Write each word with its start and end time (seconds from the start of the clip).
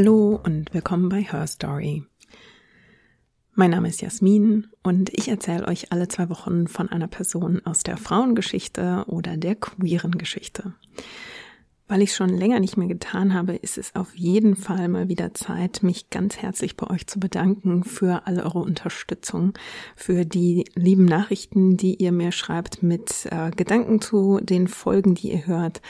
Hallo 0.00 0.40
und 0.44 0.72
willkommen 0.74 1.08
bei 1.08 1.22
Her 1.24 1.48
Story. 1.48 2.04
Mein 3.56 3.72
Name 3.72 3.88
ist 3.88 4.00
Jasmin 4.00 4.68
und 4.84 5.10
ich 5.12 5.26
erzähle 5.26 5.66
euch 5.66 5.90
alle 5.90 6.06
zwei 6.06 6.30
Wochen 6.30 6.68
von 6.68 6.88
einer 6.88 7.08
Person 7.08 7.62
aus 7.64 7.82
der 7.82 7.96
Frauengeschichte 7.96 9.06
oder 9.08 9.36
der 9.36 9.56
queeren 9.56 10.12
Geschichte. 10.12 10.72
Weil 11.88 12.02
ich 12.02 12.14
schon 12.14 12.28
länger 12.28 12.60
nicht 12.60 12.76
mehr 12.76 12.86
getan 12.86 13.34
habe, 13.34 13.56
ist 13.56 13.76
es 13.76 13.96
auf 13.96 14.14
jeden 14.14 14.54
Fall 14.54 14.86
mal 14.88 15.08
wieder 15.08 15.34
Zeit, 15.34 15.82
mich 15.82 16.10
ganz 16.10 16.36
herzlich 16.36 16.76
bei 16.76 16.88
euch 16.88 17.08
zu 17.08 17.18
bedanken 17.18 17.82
für 17.82 18.26
alle 18.28 18.44
eure 18.44 18.60
Unterstützung, 18.60 19.54
für 19.96 20.24
die 20.24 20.66
lieben 20.76 21.06
Nachrichten, 21.06 21.76
die 21.76 21.96
ihr 21.96 22.12
mir 22.12 22.30
schreibt 22.30 22.84
mit 22.84 23.26
äh, 23.32 23.50
Gedanken 23.50 24.00
zu 24.00 24.38
den 24.42 24.68
Folgen, 24.68 25.14
die 25.16 25.32
ihr 25.32 25.46
hört, 25.46 25.80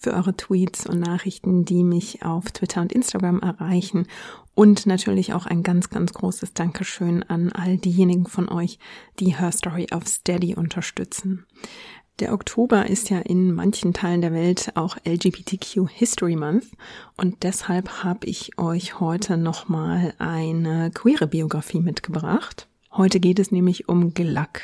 für 0.00 0.14
eure 0.14 0.34
Tweets 0.34 0.86
und 0.86 0.98
Nachrichten, 0.98 1.66
die 1.66 1.84
mich 1.84 2.24
auf 2.24 2.50
Twitter 2.50 2.80
und 2.80 2.90
Instagram 2.90 3.40
erreichen 3.40 4.06
und 4.54 4.86
natürlich 4.86 5.34
auch 5.34 5.44
ein 5.44 5.62
ganz, 5.62 5.90
ganz 5.90 6.14
großes 6.14 6.54
Dankeschön 6.54 7.22
an 7.24 7.52
all 7.52 7.76
diejenigen 7.76 8.26
von 8.26 8.48
euch, 8.48 8.78
die 9.18 9.38
Her 9.38 9.52
Story 9.52 9.88
auf 9.90 10.08
Steady 10.08 10.54
unterstützen. 10.54 11.44
Der 12.18 12.32
Oktober 12.32 12.88
ist 12.88 13.10
ja 13.10 13.18
in 13.18 13.52
manchen 13.52 13.92
Teilen 13.92 14.22
der 14.22 14.32
Welt 14.32 14.72
auch 14.74 14.96
LGBTQ 15.06 15.88
History 15.90 16.36
Month 16.36 16.66
und 17.16 17.42
deshalb 17.42 18.02
habe 18.02 18.26
ich 18.26 18.58
euch 18.58 19.00
heute 19.00 19.36
nochmal 19.36 20.14
eine 20.18 20.90
queere 20.92 21.26
Biografie 21.26 21.80
mitgebracht. 21.80 22.68
Heute 22.90 23.20
geht 23.20 23.38
es 23.38 23.52
nämlich 23.52 23.88
um 23.88 24.14
Gluck. 24.14 24.60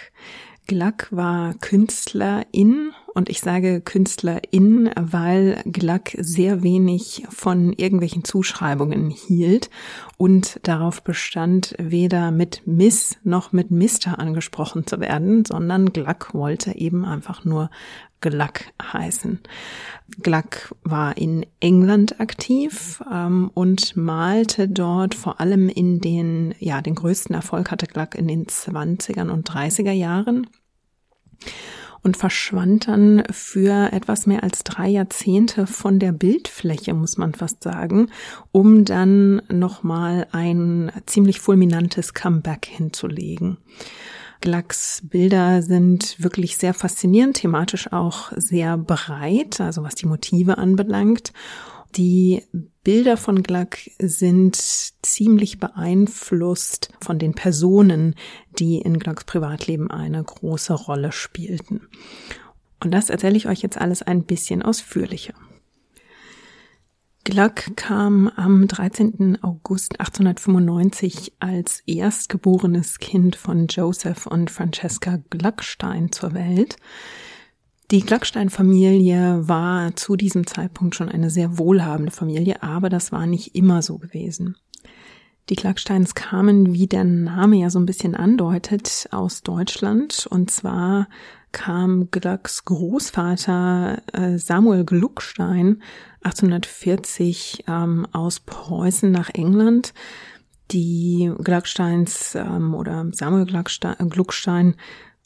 Gluck 0.66 1.08
war 1.10 1.54
Künstlerin 1.54 2.92
und 3.16 3.30
ich 3.30 3.40
sage 3.40 3.80
Künstlerin, 3.80 4.90
weil 4.94 5.62
Gluck 5.64 6.10
sehr 6.18 6.62
wenig 6.62 7.24
von 7.30 7.72
irgendwelchen 7.72 8.24
Zuschreibungen 8.24 9.08
hielt 9.08 9.70
und 10.18 10.60
darauf 10.64 11.02
bestand, 11.02 11.74
weder 11.78 12.30
mit 12.30 12.66
Miss 12.66 13.16
noch 13.24 13.52
mit 13.52 13.70
Mister 13.70 14.18
angesprochen 14.18 14.86
zu 14.86 15.00
werden, 15.00 15.46
sondern 15.46 15.94
Gluck 15.94 16.34
wollte 16.34 16.76
eben 16.76 17.06
einfach 17.06 17.42
nur 17.46 17.70
Gluck 18.20 18.60
heißen. 18.82 19.40
Gluck 20.22 20.74
war 20.84 21.16
in 21.16 21.46
England 21.58 22.20
aktiv 22.20 23.02
ähm, 23.10 23.50
und 23.54 23.96
malte 23.96 24.68
dort 24.68 25.14
vor 25.14 25.40
allem 25.40 25.70
in 25.70 26.00
den, 26.02 26.54
ja, 26.58 26.82
den 26.82 26.94
größten 26.94 27.34
Erfolg 27.34 27.70
hatte 27.70 27.86
Gluck 27.86 28.14
in 28.14 28.28
den 28.28 28.44
20er 28.44 29.30
und 29.30 29.50
30er 29.50 29.92
Jahren 29.92 30.46
und 32.06 32.16
verschwand 32.16 32.86
dann 32.86 33.24
für 33.32 33.92
etwas 33.92 34.26
mehr 34.26 34.44
als 34.44 34.62
drei 34.62 34.88
Jahrzehnte 34.88 35.66
von 35.66 35.98
der 35.98 36.12
Bildfläche, 36.12 36.94
muss 36.94 37.18
man 37.18 37.34
fast 37.34 37.64
sagen, 37.64 38.10
um 38.52 38.84
dann 38.84 39.42
nochmal 39.48 40.28
ein 40.30 40.92
ziemlich 41.06 41.40
fulminantes 41.40 42.14
Comeback 42.14 42.64
hinzulegen. 42.66 43.58
Glacks 44.40 45.02
Bilder 45.02 45.62
sind 45.62 46.22
wirklich 46.22 46.58
sehr 46.58 46.74
faszinierend, 46.74 47.38
thematisch 47.38 47.92
auch 47.92 48.30
sehr 48.36 48.78
breit, 48.78 49.60
also 49.60 49.82
was 49.82 49.96
die 49.96 50.06
Motive 50.06 50.58
anbelangt. 50.58 51.32
Die 51.96 52.42
Bilder 52.84 53.16
von 53.16 53.42
Gluck 53.42 53.78
sind 53.98 54.56
ziemlich 54.56 55.58
beeinflusst 55.58 56.90
von 57.00 57.18
den 57.18 57.34
Personen, 57.34 58.14
die 58.58 58.78
in 58.78 58.98
Glucks 58.98 59.24
Privatleben 59.24 59.90
eine 59.90 60.22
große 60.22 60.74
Rolle 60.74 61.10
spielten. 61.10 61.88
Und 62.84 62.92
das 62.92 63.08
erzähle 63.08 63.36
ich 63.36 63.48
euch 63.48 63.62
jetzt 63.62 63.78
alles 63.78 64.02
ein 64.02 64.24
bisschen 64.24 64.62
ausführlicher. 64.62 65.34
Gluck 67.24 67.76
kam 67.76 68.28
am 68.28 68.68
13. 68.68 69.42
August 69.42 69.98
1895 69.98 71.32
als 71.40 71.82
erstgeborenes 71.86 72.98
Kind 72.98 73.34
von 73.34 73.66
Joseph 73.66 74.26
und 74.26 74.50
Francesca 74.50 75.18
Gluckstein 75.30 76.12
zur 76.12 76.34
Welt. 76.34 76.76
Die 77.92 78.00
Glockstein-Familie 78.00 79.48
war 79.48 79.94
zu 79.94 80.16
diesem 80.16 80.46
Zeitpunkt 80.46 80.96
schon 80.96 81.08
eine 81.08 81.30
sehr 81.30 81.56
wohlhabende 81.56 82.10
Familie, 82.10 82.62
aber 82.62 82.88
das 82.88 83.12
war 83.12 83.26
nicht 83.26 83.54
immer 83.54 83.80
so 83.80 83.98
gewesen. 83.98 84.56
Die 85.48 85.54
Klacksteins 85.54 86.16
kamen, 86.16 86.74
wie 86.74 86.88
der 86.88 87.04
Name 87.04 87.56
ja 87.56 87.70
so 87.70 87.78
ein 87.78 87.86
bisschen 87.86 88.16
andeutet, 88.16 89.08
aus 89.12 89.44
Deutschland. 89.44 90.26
Und 90.28 90.50
zwar 90.50 91.08
kam 91.52 92.10
Glucks 92.10 92.64
Großvater 92.64 94.02
äh, 94.12 94.38
Samuel 94.38 94.84
Gluckstein 94.84 95.80
1840 96.24 97.64
ähm, 97.68 98.08
aus 98.10 98.40
Preußen 98.40 99.12
nach 99.12 99.30
England. 99.32 99.94
Die 100.72 101.32
Glucksteins 101.38 102.34
ähm, 102.34 102.74
oder 102.74 103.06
Samuel 103.12 103.46
Gluckstein 103.46 104.74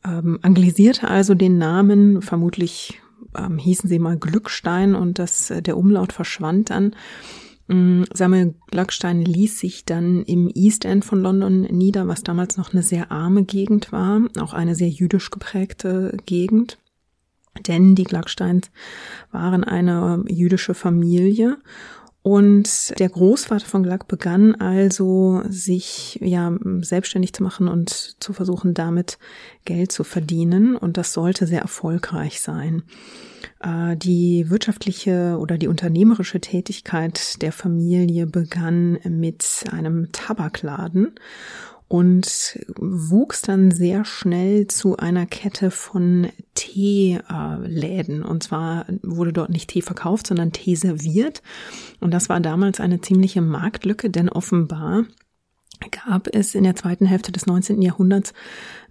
ähm, 0.04 0.38
anglisierte 0.42 1.08
also 1.08 1.34
den 1.34 1.58
Namen, 1.58 2.22
vermutlich 2.22 3.00
ähm, 3.36 3.58
hießen 3.58 3.88
sie 3.88 3.98
mal 3.98 4.16
Glückstein 4.16 4.94
und 4.94 5.18
das, 5.18 5.50
äh, 5.50 5.62
der 5.62 5.76
Umlaut 5.76 6.12
verschwand 6.12 6.70
dann. 6.70 6.94
Ähm, 7.68 8.04
Samuel 8.12 8.54
Glückstein 8.70 9.22
ließ 9.22 9.58
sich 9.58 9.84
dann 9.84 10.22
im 10.24 10.50
East 10.54 10.84
End 10.84 11.04
von 11.04 11.20
London 11.20 11.62
nieder, 11.62 12.08
was 12.08 12.22
damals 12.22 12.56
noch 12.56 12.72
eine 12.72 12.82
sehr 12.82 13.12
arme 13.12 13.44
Gegend 13.44 13.92
war, 13.92 14.22
auch 14.38 14.52
eine 14.52 14.74
sehr 14.74 14.88
jüdisch 14.88 15.30
geprägte 15.30 16.16
Gegend. 16.26 16.78
Denn 17.66 17.94
die 17.94 18.04
Glücksteins 18.04 18.70
waren 19.32 19.64
eine 19.64 20.24
jüdische 20.28 20.74
Familie 20.74 21.58
und 22.22 22.98
der 22.98 23.08
Großvater 23.08 23.64
von 23.64 23.82
Gluck 23.82 24.06
begann 24.06 24.54
also, 24.54 25.42
sich 25.48 26.18
ja 26.20 26.54
selbstständig 26.80 27.32
zu 27.32 27.42
machen 27.42 27.66
und 27.66 28.16
zu 28.20 28.34
versuchen, 28.34 28.74
damit 28.74 29.18
Geld 29.64 29.90
zu 29.90 30.04
verdienen. 30.04 30.76
Und 30.76 30.98
das 30.98 31.14
sollte 31.14 31.46
sehr 31.46 31.62
erfolgreich 31.62 32.42
sein. 32.42 32.82
Äh, 33.60 33.96
die 33.96 34.50
wirtschaftliche 34.50 35.38
oder 35.40 35.56
die 35.56 35.68
unternehmerische 35.68 36.40
Tätigkeit 36.40 37.40
der 37.40 37.52
Familie 37.52 38.26
begann 38.26 38.98
mit 39.08 39.64
einem 39.72 40.12
Tabakladen 40.12 41.14
und 41.90 42.56
wuchs 42.76 43.42
dann 43.42 43.72
sehr 43.72 44.04
schnell 44.04 44.68
zu 44.68 44.98
einer 44.98 45.26
Kette 45.26 45.72
von 45.72 46.28
Teeläden. 46.54 48.22
Und 48.22 48.44
zwar 48.44 48.86
wurde 49.02 49.32
dort 49.32 49.50
nicht 49.50 49.70
Tee 49.70 49.82
verkauft, 49.82 50.28
sondern 50.28 50.52
Tee 50.52 50.76
serviert. 50.76 51.42
Und 51.98 52.14
das 52.14 52.28
war 52.28 52.38
damals 52.38 52.78
eine 52.78 53.00
ziemliche 53.00 53.40
Marktlücke, 53.42 54.08
denn 54.08 54.28
offenbar 54.28 55.02
gab 55.90 56.28
es 56.32 56.54
in 56.54 56.62
der 56.62 56.76
zweiten 56.76 57.06
Hälfte 57.06 57.32
des 57.32 57.46
19. 57.46 57.82
Jahrhunderts 57.82 58.34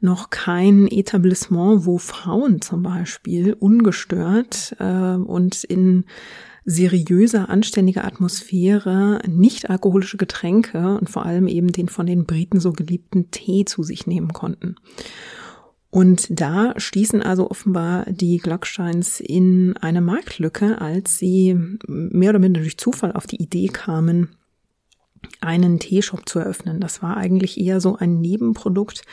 noch 0.01 0.29
kein 0.29 0.85
Etablissement, 0.85 1.85
wo 1.85 1.99
Frauen 1.99 2.59
zum 2.59 2.83
Beispiel 2.83 3.53
ungestört 3.53 4.75
äh, 4.77 5.13
und 5.15 5.63
in 5.63 6.03
seriöser, 6.69 7.49
anständiger 7.49 8.05
Atmosphäre 8.05 9.21
nicht 9.27 9.69
alkoholische 9.71 10.17
Getränke 10.17 10.97
und 10.99 11.09
vor 11.09 11.25
allem 11.25 11.47
eben 11.47 11.71
den 11.71 11.89
von 11.89 12.05
den 12.05 12.25
Briten 12.25 12.59
so 12.59 12.73
geliebten 12.73 13.31
Tee 13.31 13.65
zu 13.65 13.81
sich 13.81 14.05
nehmen 14.05 14.33
konnten. 14.33 14.75
Und 15.89 16.27
da 16.29 16.75
stießen 16.77 17.23
also 17.23 17.49
offenbar 17.49 18.05
die 18.11 18.37
Glocksteins 18.37 19.19
in 19.19 19.75
eine 19.77 20.01
Marktlücke, 20.01 20.79
als 20.79 21.17
sie 21.17 21.57
mehr 21.87 22.29
oder 22.29 22.39
minder 22.39 22.61
durch 22.61 22.77
Zufall 22.77 23.13
auf 23.13 23.25
die 23.25 23.41
Idee 23.41 23.69
kamen, 23.69 24.29
einen 25.41 25.79
Teeshop 25.79 26.27
zu 26.27 26.39
eröffnen. 26.39 26.79
Das 26.79 27.01
war 27.01 27.17
eigentlich 27.17 27.59
eher 27.59 27.79
so 27.79 27.95
ein 27.95 28.19
Nebenprodukt, 28.19 29.03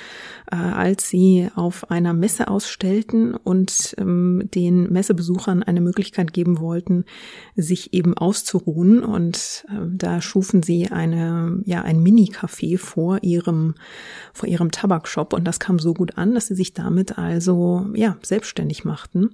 äh, 0.50 0.56
als 0.56 1.08
sie 1.08 1.48
auf 1.54 1.90
einer 1.90 2.12
Messe 2.12 2.48
ausstellten 2.48 3.34
und 3.34 3.94
ähm, 3.98 4.48
den 4.54 4.92
Messebesuchern 4.92 5.62
eine 5.62 5.80
Möglichkeit 5.80 6.32
geben 6.32 6.58
wollten, 6.58 7.04
sich 7.54 7.94
eben 7.94 8.14
auszuruhen. 8.14 9.04
Und 9.04 9.64
äh, 9.68 9.86
da 9.88 10.20
schufen 10.20 10.62
sie 10.62 10.90
eine, 10.90 11.60
ja, 11.64 11.82
ein 11.82 12.02
Mini-Café 12.02 12.78
vor 12.78 13.22
ihrem, 13.22 13.74
vor 14.32 14.48
ihrem 14.48 14.72
Tabakshop. 14.72 15.32
Und 15.32 15.44
das 15.44 15.60
kam 15.60 15.78
so 15.78 15.94
gut 15.94 16.18
an, 16.18 16.34
dass 16.34 16.48
sie 16.48 16.56
sich 16.56 16.74
damit 16.74 17.18
also, 17.18 17.86
ja, 17.94 18.16
selbstständig 18.22 18.84
machten. 18.84 19.30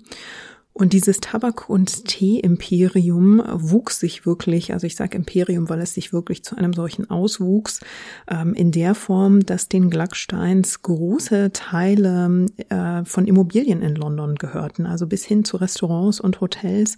Und 0.75 0.95
dieses 0.95 1.21
Tabak- 1.21 1.69
und 1.69 2.07
Tee-Imperium 2.07 3.43
wuchs 3.53 4.01
sich 4.01 4.25
wirklich, 4.25 4.73
also 4.73 4.87
ich 4.87 4.97
sage 4.97 5.17
Imperium, 5.19 5.69
weil 5.69 5.81
es 5.81 5.93
sich 5.93 6.15
wirklich 6.15 6.45
zu 6.45 6.57
einem 6.57 6.73
solchen 6.73 7.11
auswuchs, 7.11 7.81
ähm, 8.29 8.55
in 8.55 8.73
der 8.73 8.95
Form, 8.95 9.45
dass 9.45 9.69
den 9.69 9.91
Glacksteins 9.91 10.81
große 10.81 11.53
Teile 11.53 12.47
äh, 12.71 13.05
von 13.05 13.27
Immobilien 13.27 13.83
in 13.83 13.95
London 13.97 14.37
gehörten, 14.37 14.87
also 14.87 15.07
bis 15.07 15.25
hin 15.25 15.45
zu 15.45 15.59
Restaurants 15.59 16.21
und 16.21 16.41
Hotels. 16.41 16.97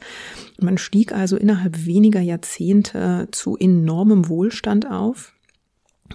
Man 0.61 0.79
stieg 0.79 1.13
also 1.13 1.37
innerhalb 1.37 1.85
weniger 1.85 2.21
Jahrzehnte 2.21 3.29
zu 3.33 3.57
enormem 3.57 4.29
Wohlstand 4.29 4.89
auf. 4.89 5.34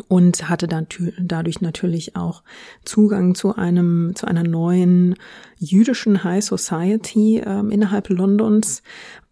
Und 0.07 0.49
hatte 0.49 0.67
dadurch 0.67 1.61
natürlich 1.61 2.15
auch 2.15 2.43
Zugang 2.85 3.35
zu 3.35 3.55
einem 3.55 4.13
zu 4.15 4.27
einer 4.27 4.43
neuen 4.43 5.15
jüdischen 5.57 6.23
High 6.23 6.43
Society 6.43 7.39
äh, 7.39 7.59
innerhalb 7.69 8.09
Londons. 8.09 8.83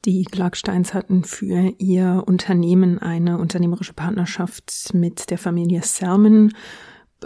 Die 0.05 0.23
Clarksteins 0.23 0.93
hatten 0.93 1.23
für 1.23 1.73
ihr 1.77 2.23
Unternehmen 2.25 2.99
eine 2.99 3.37
unternehmerische 3.37 3.93
Partnerschaft 3.93 4.93
mit 4.93 5.29
der 5.29 5.37
Familie 5.37 5.81
Salmon 5.83 6.53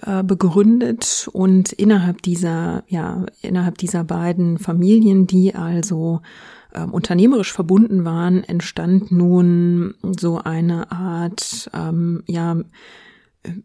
äh, 0.01 0.23
begründet 0.23 1.29
und 1.31 1.71
innerhalb 1.73 2.21
dieser 2.21 2.83
ja 2.87 3.25
innerhalb 3.41 3.77
dieser 3.77 4.03
beiden 4.03 4.57
Familien, 4.57 5.27
die 5.27 5.55
also 5.55 6.21
äh, 6.73 6.83
unternehmerisch 6.83 7.51
verbunden 7.51 8.03
waren, 8.05 8.43
entstand 8.43 9.11
nun 9.11 9.95
so 10.19 10.37
eine 10.37 10.91
Art 10.91 11.69
ähm, 11.73 12.23
ja 12.25 12.57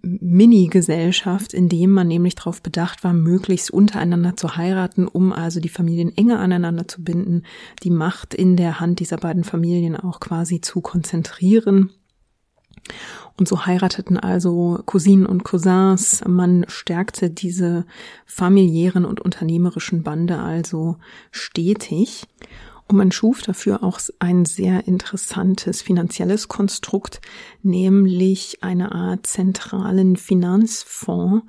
Mini-Gesellschaft, 0.03 1.53
in 1.53 1.69
dem 1.69 1.91
man 1.91 2.09
nämlich 2.09 2.35
darauf 2.35 2.63
bedacht 2.63 3.05
war, 3.05 3.13
möglichst 3.13 3.71
untereinander 3.71 4.37
zu 4.37 4.57
heiraten, 4.57 5.07
um 5.07 5.33
also 5.33 5.61
die 5.61 5.69
Familien 5.69 6.17
enger 6.17 6.39
aneinander 6.39 6.89
zu 6.89 7.05
binden, 7.05 7.43
die 7.83 7.91
Macht 7.91 8.33
in 8.33 8.57
der 8.57 8.81
Hand 8.81 9.01
dieser 9.01 9.19
beiden 9.19 9.45
Familien 9.45 9.97
auch 9.97 10.21
quasi 10.21 10.61
zu 10.61 10.81
konzentrieren. 10.81 11.91
Und 13.37 13.49
so 13.49 13.67
heirateten 13.67 14.17
also 14.17 14.81
Cousinen 14.87 15.27
und 15.27 15.45
Cousins. 15.45 16.25
Man 16.27 16.65
stärkte 16.69 17.29
diese 17.29 17.85
familiären 18.25 19.05
und 19.05 19.21
unternehmerischen 19.21 20.03
Bande 20.03 20.39
also 20.39 20.97
stetig. 21.31 22.27
Und 22.89 22.97
man 22.97 23.11
schuf 23.11 23.43
dafür 23.43 23.83
auch 23.83 24.01
ein 24.21 24.45
sehr 24.45 24.87
interessantes 24.87 25.83
finanzielles 25.83 26.49
Konstrukt, 26.49 27.21
nämlich 27.63 28.63
eine 28.63 28.93
Art 28.93 29.27
zentralen 29.27 30.17
Finanzfonds, 30.17 31.45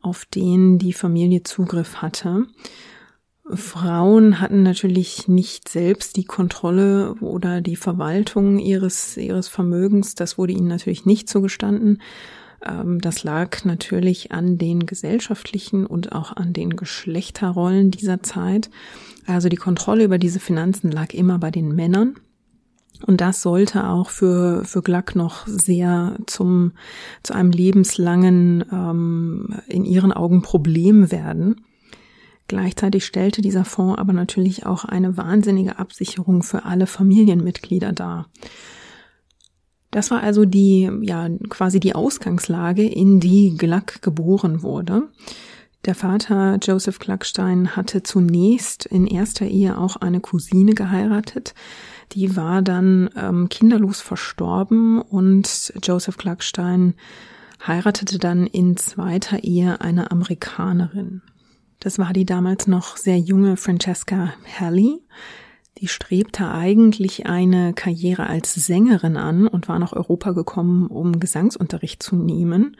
auf 0.00 0.24
den 0.26 0.78
die 0.78 0.92
Familie 0.92 1.42
Zugriff 1.42 1.96
hatte. 1.96 2.46
Frauen 3.48 4.40
hatten 4.40 4.62
natürlich 4.62 5.28
nicht 5.28 5.68
selbst 5.68 6.16
die 6.16 6.24
Kontrolle 6.24 7.14
oder 7.20 7.60
die 7.60 7.76
Verwaltung 7.76 8.58
ihres, 8.58 9.16
ihres 9.16 9.48
Vermögens. 9.48 10.14
Das 10.14 10.36
wurde 10.36 10.52
ihnen 10.52 10.68
natürlich 10.68 11.06
nicht 11.06 11.28
zugestanden. 11.28 11.90
Ähm, 11.90 12.02
das 13.00 13.24
lag 13.24 13.64
natürlich 13.64 14.32
an 14.32 14.58
den 14.58 14.86
gesellschaftlichen 14.86 15.86
und 15.86 16.12
auch 16.12 16.34
an 16.34 16.52
den 16.52 16.76
Geschlechterrollen 16.76 17.90
dieser 17.90 18.22
Zeit. 18.22 18.70
Also 19.26 19.48
die 19.48 19.56
Kontrolle 19.56 20.04
über 20.04 20.18
diese 20.18 20.40
Finanzen 20.40 20.90
lag 20.90 21.12
immer 21.14 21.38
bei 21.38 21.50
den 21.50 21.74
Männern. 21.74 22.16
Und 23.04 23.20
das 23.20 23.42
sollte 23.42 23.88
auch 23.88 24.08
für, 24.08 24.64
für 24.64 24.82
Gluck 24.82 25.16
noch 25.16 25.46
sehr 25.46 26.16
zum, 26.26 26.72
zu 27.22 27.34
einem 27.34 27.50
lebenslangen, 27.50 28.64
ähm, 28.72 29.60
in 29.68 29.84
ihren 29.84 30.12
Augen 30.12 30.42
Problem 30.42 31.10
werden. 31.10 31.60
Gleichzeitig 32.48 33.04
stellte 33.04 33.42
dieser 33.42 33.64
Fonds 33.64 33.98
aber 33.98 34.12
natürlich 34.12 34.66
auch 34.66 34.84
eine 34.84 35.16
wahnsinnige 35.16 35.78
Absicherung 35.78 36.42
für 36.42 36.64
alle 36.64 36.86
Familienmitglieder 36.86 37.92
dar. 37.92 38.28
Das 39.96 40.10
war 40.10 40.22
also 40.22 40.44
die, 40.44 40.90
ja, 41.00 41.26
quasi 41.48 41.80
die 41.80 41.94
Ausgangslage, 41.94 42.86
in 42.86 43.18
die 43.18 43.56
Gluck 43.56 44.02
geboren 44.02 44.62
wurde. 44.62 45.04
Der 45.86 45.94
Vater 45.94 46.58
Joseph 46.60 46.98
Gluckstein 46.98 47.76
hatte 47.76 48.02
zunächst 48.02 48.84
in 48.84 49.06
erster 49.06 49.46
Ehe 49.46 49.78
auch 49.78 49.96
eine 49.96 50.20
Cousine 50.20 50.74
geheiratet. 50.74 51.54
Die 52.12 52.36
war 52.36 52.60
dann 52.60 53.08
ähm, 53.16 53.48
kinderlos 53.48 54.02
verstorben 54.02 55.00
und 55.00 55.72
Joseph 55.82 56.18
Gluckstein 56.18 56.92
heiratete 57.66 58.18
dann 58.18 58.46
in 58.46 58.76
zweiter 58.76 59.44
Ehe 59.44 59.80
eine 59.80 60.10
Amerikanerin. 60.10 61.22
Das 61.80 61.98
war 61.98 62.12
die 62.12 62.26
damals 62.26 62.66
noch 62.66 62.98
sehr 62.98 63.18
junge 63.18 63.56
Francesca 63.56 64.34
Halley. 64.60 65.00
Die 65.78 65.88
strebte 65.88 66.50
eigentlich 66.50 67.26
eine 67.26 67.74
Karriere 67.74 68.26
als 68.28 68.54
Sängerin 68.54 69.18
an 69.18 69.46
und 69.46 69.68
war 69.68 69.78
nach 69.78 69.92
Europa 69.92 70.30
gekommen, 70.30 70.86
um 70.86 71.20
Gesangsunterricht 71.20 72.02
zu 72.02 72.16
nehmen. 72.16 72.76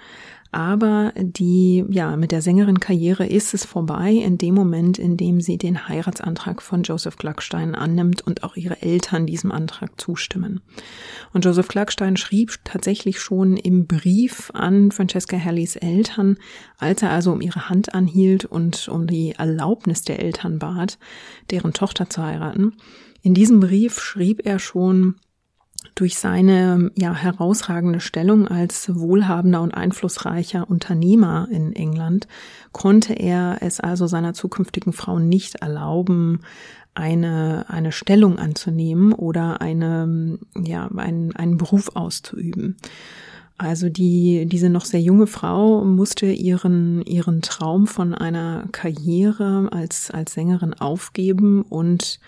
Aber 0.52 1.12
die, 1.16 1.84
ja, 1.88 2.16
mit 2.16 2.32
der 2.32 2.42
Sängerin-Karriere 2.42 3.26
ist 3.26 3.54
es 3.54 3.64
vorbei 3.64 4.12
in 4.12 4.38
dem 4.38 4.54
Moment, 4.54 4.98
in 4.98 5.16
dem 5.16 5.40
sie 5.40 5.58
den 5.58 5.88
Heiratsantrag 5.88 6.62
von 6.62 6.82
Joseph 6.82 7.16
Gluckstein 7.16 7.74
annimmt 7.74 8.22
und 8.22 8.42
auch 8.42 8.56
ihre 8.56 8.80
Eltern 8.82 9.26
diesem 9.26 9.52
Antrag 9.52 10.00
zustimmen. 10.00 10.60
Und 11.32 11.44
Joseph 11.44 11.68
Gluckstein 11.68 12.16
schrieb 12.16 12.58
tatsächlich 12.64 13.20
schon 13.20 13.56
im 13.56 13.86
Brief 13.86 14.50
an 14.54 14.92
Francesca 14.92 15.38
Halleys 15.38 15.76
Eltern, 15.76 16.36
als 16.78 17.02
er 17.02 17.10
also 17.10 17.32
um 17.32 17.40
ihre 17.40 17.68
Hand 17.68 17.94
anhielt 17.94 18.44
und 18.44 18.88
um 18.88 19.06
die 19.06 19.32
Erlaubnis 19.32 20.02
der 20.02 20.20
Eltern 20.20 20.58
bat, 20.58 20.98
deren 21.50 21.72
Tochter 21.72 22.08
zu 22.08 22.22
heiraten. 22.22 22.74
In 23.22 23.34
diesem 23.34 23.60
Brief 23.60 24.00
schrieb 24.00 24.46
er 24.46 24.58
schon, 24.58 25.16
durch 25.96 26.18
seine 26.18 26.92
ja 26.94 27.14
herausragende 27.14 28.00
Stellung 28.00 28.46
als 28.46 28.94
wohlhabender 28.94 29.62
und 29.62 29.72
einflussreicher 29.74 30.70
Unternehmer 30.70 31.48
in 31.50 31.74
England 31.74 32.28
konnte 32.70 33.14
er 33.14 33.58
es 33.62 33.80
also 33.80 34.06
seiner 34.06 34.34
zukünftigen 34.34 34.92
Frau 34.92 35.18
nicht 35.18 35.56
erlauben, 35.56 36.42
eine, 36.94 37.64
eine 37.68 37.92
Stellung 37.92 38.38
anzunehmen 38.38 39.12
oder 39.12 39.60
eine, 39.60 40.38
ja, 40.54 40.88
einen, 40.96 41.34
einen 41.34 41.56
Beruf 41.56 41.94
auszuüben. 41.94 42.76
Also 43.58 43.88
die, 43.88 44.46
diese 44.46 44.68
noch 44.68 44.84
sehr 44.84 45.00
junge 45.00 45.26
Frau 45.26 45.82
musste 45.82 46.26
ihren, 46.26 47.02
ihren 47.02 47.40
Traum 47.40 47.86
von 47.86 48.14
einer 48.14 48.68
Karriere 48.70 49.68
als, 49.72 50.10
als 50.10 50.34
Sängerin 50.34 50.74
aufgeben 50.74 51.62
und 51.62 52.20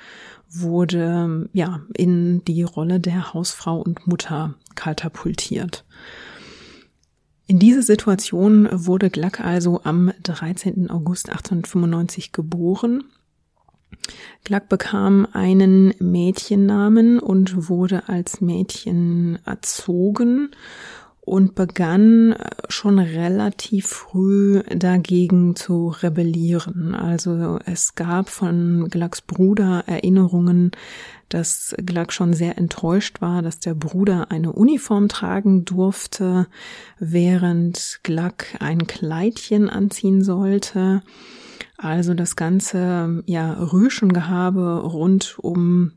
wurde 0.51 1.51
ja 1.53 1.83
in 1.95 2.43
die 2.45 2.63
Rolle 2.63 2.99
der 2.99 3.35
Hausfrau 3.35 3.79
und 3.79 4.07
Mutter 4.07 4.55
katapultiert. 4.75 5.85
In 7.47 7.59
diese 7.59 7.83
Situation 7.83 8.69
wurde 8.71 9.11
Gluck 9.11 9.41
also 9.41 9.83
am 9.85 10.13
13. 10.23 10.91
August 10.91 11.29
1895 11.29 12.33
geboren. 12.33 13.05
Gluck 14.45 14.69
bekam 14.69 15.27
einen 15.33 15.95
Mädchennamen 15.99 17.19
und 17.19 17.69
wurde 17.69 18.09
als 18.09 18.41
Mädchen 18.41 19.39
erzogen 19.45 20.51
und 21.29 21.55
begann 21.55 22.33
äh, 22.33 22.51
schon 22.69 22.99
relativ 22.99 23.87
früh 23.87 24.63
dagegen 24.75 25.57
zu 25.57 25.89
rebellieren. 25.89 26.95
Also 26.95 27.59
es 27.65 27.95
gab 27.95 28.29
von 28.29 28.89
Glucks 28.91 29.21
Bruder 29.21 29.85
Erinnerungen, 29.87 30.73
dass 31.29 31.75
Gluck 31.85 32.13
schon 32.13 32.33
sehr 32.33 32.59
enttäuscht 32.59 33.21
war, 33.21 33.43
dass 33.43 33.61
der 33.61 33.75
Bruder 33.75 34.31
eine 34.31 34.53
Uniform 34.53 35.09
tragen 35.09 35.65
durfte, 35.65 36.47
während 36.99 38.01
Gluck 38.03 38.47
ein 38.61 38.87
Kleidchen 38.87 39.69
anziehen 39.69 40.23
sollte. 40.23 41.03
Also 41.77 42.15
das 42.15 42.35
ganze 42.35 43.23
ja 43.27 43.53
Rüschengehabe 43.53 44.83
rund 44.83 45.39
um 45.39 45.93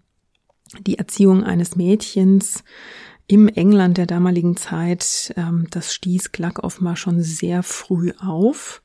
die 0.80 0.98
Erziehung 0.98 1.44
eines 1.44 1.76
Mädchens 1.76 2.64
im 3.32 3.48
England 3.48 3.98
der 3.98 4.08
damaligen 4.08 4.58
Zeit, 4.58 5.34
ähm, 5.38 5.66
das 5.72 5.94
stieß 5.94 6.34
Gluck 6.34 6.60
offenbar 6.60 6.98
schon 6.98 7.22
sehr 7.22 7.64
früh 7.64 8.12
auf. 8.20 8.82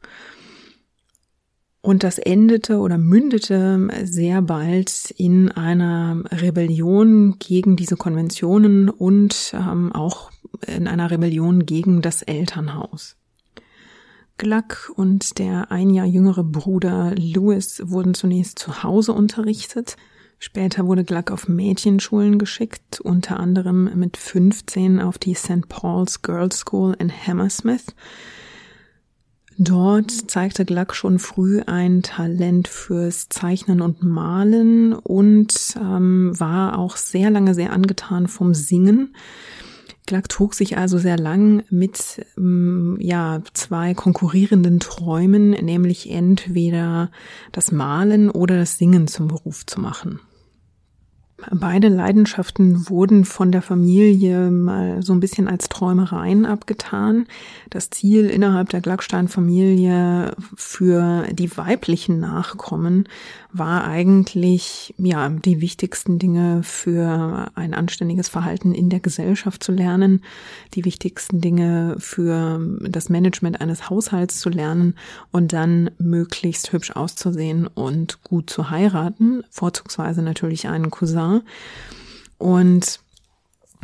Und 1.80 2.04
das 2.04 2.18
endete 2.18 2.78
oder 2.78 2.96
mündete 2.96 3.88
sehr 4.04 4.42
bald 4.42 5.10
in 5.16 5.50
einer 5.50 6.22
Rebellion 6.30 7.40
gegen 7.40 7.74
diese 7.74 7.96
Konventionen 7.96 8.88
und 8.88 9.52
ähm, 9.52 9.92
auch 9.92 10.30
in 10.64 10.86
einer 10.86 11.10
Rebellion 11.10 11.66
gegen 11.66 12.00
das 12.00 12.22
Elternhaus. 12.22 13.16
Gluck 14.38 14.92
und 14.94 15.38
der 15.38 15.72
ein 15.72 15.90
Jahr 15.90 16.06
jüngere 16.06 16.44
Bruder 16.44 17.14
Louis 17.16 17.82
wurden 17.84 18.14
zunächst 18.14 18.60
zu 18.60 18.84
Hause 18.84 19.12
unterrichtet. 19.12 19.96
Später 20.38 20.86
wurde 20.86 21.04
Gluck 21.04 21.30
auf 21.30 21.48
Mädchenschulen 21.48 22.38
geschickt, 22.38 23.00
unter 23.00 23.40
anderem 23.40 23.98
mit 23.98 24.16
15 24.16 25.00
auf 25.00 25.18
die 25.18 25.34
St. 25.34 25.68
Paul's 25.68 26.22
Girls 26.22 26.58
School 26.58 26.94
in 26.98 27.10
Hammersmith. 27.10 27.94
Dort 29.58 30.10
zeigte 30.10 30.66
Gluck 30.66 30.94
schon 30.94 31.18
früh 31.18 31.62
ein 31.66 32.02
Talent 32.02 32.68
fürs 32.68 33.30
Zeichnen 33.30 33.80
und 33.80 34.02
Malen 34.02 34.92
und 34.92 35.74
ähm, 35.80 36.38
war 36.38 36.78
auch 36.78 36.96
sehr 36.96 37.30
lange 37.30 37.54
sehr 37.54 37.72
angetan 37.72 38.28
vom 38.28 38.52
Singen. 38.52 39.14
Gluck 40.06 40.28
trug 40.28 40.54
sich 40.54 40.78
also 40.78 40.98
sehr 40.98 41.18
lang 41.18 41.64
mit 41.68 42.24
ähm, 42.38 42.96
ja 43.00 43.42
zwei 43.52 43.94
konkurrierenden 43.94 44.80
Träumen, 44.80 45.50
nämlich 45.50 46.10
entweder 46.10 47.10
das 47.52 47.72
Malen 47.72 48.30
oder 48.30 48.56
das 48.56 48.78
Singen 48.78 49.08
zum 49.08 49.28
Beruf 49.28 49.66
zu 49.66 49.80
machen. 49.80 50.20
Beide 51.52 51.88
Leidenschaften 51.88 52.88
wurden 52.88 53.26
von 53.26 53.52
der 53.52 53.60
Familie 53.60 54.50
mal 54.50 55.02
so 55.02 55.12
ein 55.12 55.20
bisschen 55.20 55.48
als 55.48 55.68
Träumereien 55.68 56.46
abgetan. 56.46 57.26
Das 57.68 57.90
Ziel 57.90 58.30
innerhalb 58.30 58.70
der 58.70 58.80
Glackstein-Familie 58.80 60.34
für 60.56 61.26
die 61.32 61.54
weiblichen 61.58 62.20
Nachkommen 62.20 63.06
war 63.52 63.84
eigentlich, 63.84 64.94
ja, 64.96 65.28
die 65.28 65.60
wichtigsten 65.60 66.18
Dinge 66.18 66.62
für 66.62 67.50
ein 67.54 67.74
anständiges 67.74 68.28
Verhalten 68.30 68.74
in 68.74 68.88
der 68.88 69.00
Gesellschaft 69.00 69.62
zu 69.62 69.72
lernen, 69.72 70.22
die 70.72 70.86
wichtigsten 70.86 71.42
Dinge 71.42 71.96
für 71.98 72.60
das 72.80 73.10
Management 73.10 73.60
eines 73.60 73.90
Haushalts 73.90 74.40
zu 74.40 74.48
lernen 74.48 74.94
und 75.32 75.52
dann 75.52 75.90
möglichst 75.98 76.72
hübsch 76.72 76.92
auszusehen 76.92 77.66
und 77.66 78.22
gut 78.22 78.48
zu 78.48 78.70
heiraten, 78.70 79.42
vorzugsweise 79.50 80.22
natürlich 80.22 80.66
einen 80.68 80.90
Cousin. 80.90 81.25
Und 82.38 83.00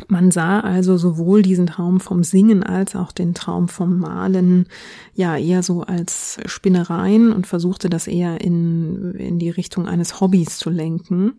man 0.07 0.31
sah 0.31 0.59
also 0.59 0.97
sowohl 0.97 1.41
diesen 1.41 1.67
Traum 1.67 1.99
vom 1.99 2.23
Singen 2.23 2.63
als 2.63 2.95
auch 2.95 3.11
den 3.11 3.33
Traum 3.33 3.67
vom 3.67 3.99
Malen 3.99 4.67
ja 5.13 5.37
eher 5.37 5.63
so 5.63 5.81
als 5.81 6.39
Spinnereien 6.45 7.31
und 7.31 7.47
versuchte 7.47 7.89
das 7.89 8.07
eher 8.07 8.41
in, 8.41 9.13
in 9.15 9.39
die 9.39 9.49
Richtung 9.49 9.87
eines 9.87 10.19
Hobbys 10.19 10.57
zu 10.57 10.69
lenken. 10.69 11.33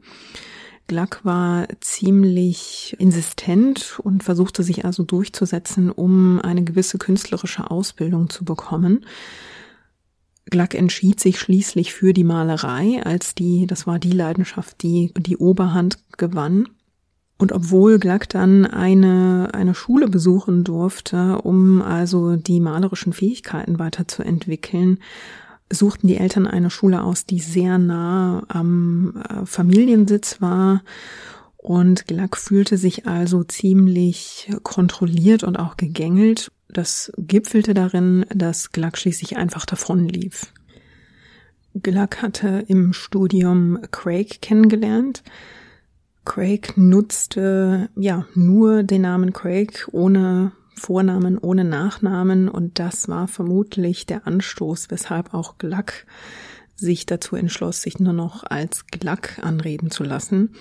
Gluck 0.86 1.20
war 1.24 1.66
ziemlich 1.80 2.94
insistent 2.98 3.98
und 4.02 4.22
versuchte 4.22 4.62
sich 4.62 4.84
also 4.84 5.02
durchzusetzen, 5.02 5.90
um 5.90 6.40
eine 6.40 6.62
gewisse 6.62 6.98
künstlerische 6.98 7.70
Ausbildung 7.70 8.28
zu 8.28 8.44
bekommen. 8.44 9.06
Gluck 10.46 10.74
entschied 10.74 11.20
sich 11.20 11.38
schließlich 11.38 11.92
für 11.92 12.12
die 12.12 12.24
Malerei, 12.24 13.02
als 13.04 13.34
die, 13.34 13.66
das 13.66 13.86
war 13.86 13.98
die 13.98 14.12
Leidenschaft, 14.12 14.82
die 14.82 15.12
die 15.16 15.36
Oberhand 15.36 15.98
gewann. 16.16 16.68
Und 17.38 17.52
obwohl 17.52 17.98
Gluck 17.98 18.28
dann 18.28 18.64
eine, 18.64 19.50
eine 19.52 19.74
Schule 19.74 20.08
besuchen 20.08 20.64
durfte, 20.64 21.38
um 21.42 21.82
also 21.82 22.36
die 22.36 22.60
malerischen 22.60 23.12
Fähigkeiten 23.12 23.78
weiterzuentwickeln, 23.78 24.98
suchten 25.70 26.06
die 26.08 26.16
Eltern 26.16 26.46
eine 26.46 26.70
Schule 26.70 27.02
aus, 27.02 27.26
die 27.26 27.40
sehr 27.40 27.78
nah 27.78 28.44
am 28.48 29.22
äh, 29.28 29.46
Familiensitz 29.46 30.40
war. 30.40 30.82
Und 31.56 32.06
Gluck 32.06 32.36
fühlte 32.36 32.76
sich 32.76 33.06
also 33.06 33.42
ziemlich 33.42 34.50
kontrolliert 34.62 35.44
und 35.44 35.58
auch 35.58 35.76
gegängelt. 35.76 36.52
Das 36.74 37.12
gipfelte 37.16 37.72
darin, 37.72 38.26
dass 38.34 38.72
Gluck 38.72 38.98
schließlich 38.98 39.36
einfach 39.36 39.64
davonlief. 39.64 40.52
Gluck 41.74 42.20
hatte 42.20 42.64
im 42.68 42.92
Studium 42.92 43.78
Craig 43.90 44.42
kennengelernt, 44.42 45.22
Craig 46.24 46.76
nutzte 46.76 47.90
ja 47.96 48.26
nur 48.34 48.82
den 48.82 49.02
Namen 49.02 49.32
Craig 49.32 49.86
ohne 49.92 50.52
Vornamen, 50.74 51.38
ohne 51.38 51.64
Nachnamen 51.64 52.48
und 52.48 52.78
das 52.78 53.08
war 53.08 53.28
vermutlich 53.28 54.06
der 54.06 54.26
Anstoß, 54.26 54.90
weshalb 54.90 55.32
auch 55.32 55.58
Gluck 55.58 55.92
sich 56.74 57.06
dazu 57.06 57.36
entschloss, 57.36 57.82
sich 57.82 58.00
nur 58.00 58.14
noch 58.14 58.42
als 58.42 58.86
Gluck 58.86 59.38
anreden 59.40 59.90
zu 59.90 60.02
lassen. 60.02 60.54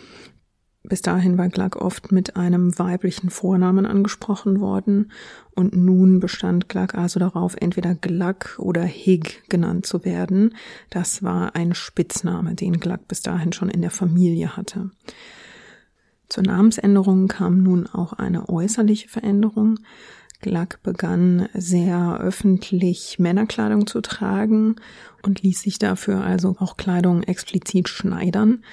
Bis 0.85 1.01
dahin 1.01 1.37
war 1.37 1.47
Gluck 1.47 1.77
oft 1.77 2.11
mit 2.11 2.35
einem 2.35 2.77
weiblichen 2.77 3.29
Vornamen 3.29 3.85
angesprochen 3.85 4.59
worden 4.59 5.11
und 5.55 5.73
nun 5.73 6.19
bestand 6.19 6.67
Gluck 6.67 6.93
also 6.93 7.21
darauf, 7.21 7.55
entweder 7.57 7.95
Gluck 7.95 8.59
oder 8.59 8.83
Hig 8.83 9.43
genannt 9.47 9.85
zu 9.85 10.03
werden. 10.03 10.55
Das 10.89 11.23
war 11.23 11.55
ein 11.55 11.73
Spitzname, 11.73 12.55
den 12.55 12.81
Gluck 12.81 13.07
bis 13.07 13.21
dahin 13.21 13.53
schon 13.53 13.69
in 13.69 13.81
der 13.81 13.91
Familie 13.91 14.57
hatte. 14.57 14.91
Zur 16.27 16.43
Namensänderung 16.43 17.29
kam 17.29 17.63
nun 17.63 17.87
auch 17.87 18.11
eine 18.11 18.49
äußerliche 18.49 19.07
Veränderung. 19.07 19.79
Gluck 20.41 20.83
begann 20.83 21.47
sehr 21.53 22.19
öffentlich 22.19 23.19
Männerkleidung 23.19 23.87
zu 23.87 24.01
tragen 24.01 24.75
und 25.21 25.43
ließ 25.43 25.61
sich 25.61 25.79
dafür 25.79 26.25
also 26.25 26.57
auch 26.59 26.75
Kleidung 26.75 27.23
explizit 27.23 27.87
schneidern. 27.87 28.63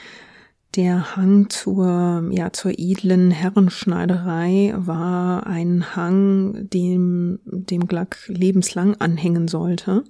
Der 0.77 1.17
Hang 1.17 1.51
zur, 1.51 2.29
ja, 2.31 2.53
zur 2.53 2.79
edlen 2.79 3.33
Herrenschneiderei 3.33 4.73
war 4.77 5.47
ein 5.47 5.97
Hang, 5.97 6.69
dem, 6.71 7.41
dem 7.45 7.89
Gluck 7.89 8.17
lebenslang 8.29 8.95
anhängen 9.01 9.49
sollte. 9.49 10.05